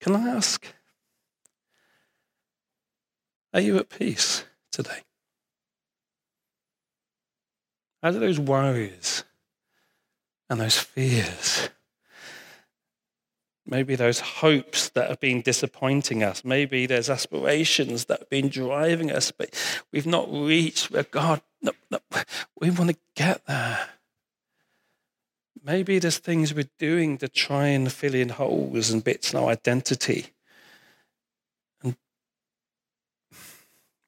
Can 0.00 0.14
I 0.14 0.28
ask 0.28 0.66
are 3.52 3.60
you 3.60 3.76
at 3.78 3.88
peace 3.88 4.44
today? 4.70 5.02
How 8.02 8.10
do 8.10 8.18
those 8.18 8.38
worries 8.38 9.24
and 10.48 10.60
those 10.60 10.78
fears, 10.78 11.68
maybe 13.66 13.96
those 13.96 14.20
hopes 14.20 14.88
that 14.90 15.08
have 15.08 15.20
been 15.20 15.42
disappointing 15.42 16.22
us, 16.22 16.44
maybe 16.44 16.86
there's 16.86 17.10
aspirations 17.10 18.06
that 18.06 18.20
have 18.20 18.30
been 18.30 18.48
driving 18.48 19.10
us, 19.10 19.30
but 19.30 19.50
we've 19.92 20.06
not 20.06 20.32
reached 20.32 20.90
where 20.90 21.02
God, 21.02 21.42
no, 21.60 21.72
no, 21.90 21.98
we 22.60 22.70
want 22.70 22.90
to 22.90 22.96
get 23.14 23.44
there. 23.46 23.88
Maybe 25.62 25.98
there's 25.98 26.18
things 26.18 26.54
we're 26.54 26.70
doing 26.78 27.18
to 27.18 27.28
try 27.28 27.66
and 27.66 27.92
fill 27.92 28.14
in 28.14 28.30
holes 28.30 28.90
and 28.90 29.04
bits 29.04 29.34
in 29.34 29.38
our 29.38 29.50
identity 29.50 30.28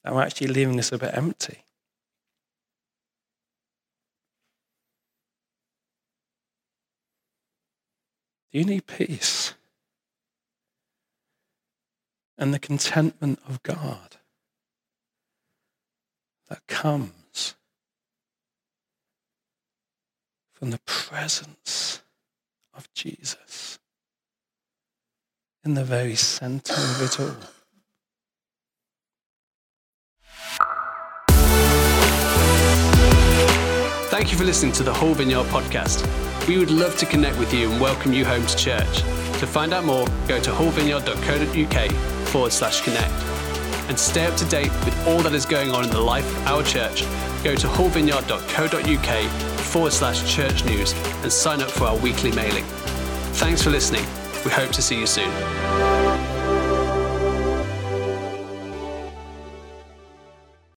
are 0.05 0.23
actually 0.23 0.49
leaving 0.49 0.79
us 0.79 0.93
a 0.93 0.99
bit 0.99 1.15
empty. 1.15 1.65
Do 8.53 8.59
you 8.59 8.65
need 8.65 8.87
peace? 8.87 9.55
And 12.37 12.55
the 12.55 12.59
contentment 12.59 13.39
of 13.47 13.63
God 13.63 14.17
that 16.49 16.67
comes 16.67 17.55
from 20.53 20.71
the 20.71 20.81
presence 20.85 22.03
of 22.75 22.93
Jesus 22.93 23.79
in 25.65 25.75
the 25.75 25.85
very 25.85 26.15
center 26.15 26.73
of 26.73 27.03
it 27.03 27.21
all. 27.21 27.60
Thank 34.11 34.33
you 34.33 34.39
for 34.39 34.43
listening 34.43 34.73
to 34.73 34.83
the 34.83 34.93
Hull 34.93 35.15
Vineyard 35.15 35.45
podcast. 35.45 36.05
We 36.49 36.59
would 36.59 36.73
love 36.73 36.97
to 36.97 37.07
connect 37.07 37.39
with 37.39 37.55
you 37.55 37.71
and 37.71 37.81
welcome 37.81 38.13
you 38.13 38.25
home 38.25 38.45
to 38.45 38.57
church. 38.57 39.03
To 39.39 39.47
find 39.47 39.73
out 39.73 39.85
more, 39.85 40.05
go 40.27 40.41
to 40.41 40.51
hullvineyard.co.uk 40.51 41.93
forward 42.27 42.53
slash 42.53 42.81
connect. 42.81 43.13
And 43.89 43.97
stay 43.97 44.27
up 44.27 44.35
to 44.39 44.45
date 44.47 44.73
with 44.85 45.07
all 45.07 45.21
that 45.21 45.33
is 45.33 45.47
going 45.47 45.71
on 45.71 45.85
in 45.85 45.91
the 45.91 46.01
life 46.01 46.27
of 46.39 46.47
our 46.49 46.65
church, 46.65 47.03
go 47.45 47.55
to 47.55 47.69
hullvineyard.co.uk 47.69 49.31
forward 49.61 49.93
slash 49.93 50.35
church 50.35 50.65
news 50.65 50.93
and 51.23 51.33
sign 51.33 51.63
up 51.63 51.71
for 51.71 51.85
our 51.85 51.97
weekly 51.99 52.33
mailing. 52.33 52.65
Thanks 53.35 53.63
for 53.63 53.71
listening. 53.71 54.05
We 54.45 54.51
hope 54.51 54.73
to 54.73 54.83
see 54.83 54.99
you 54.99 55.07
soon. 55.07 55.31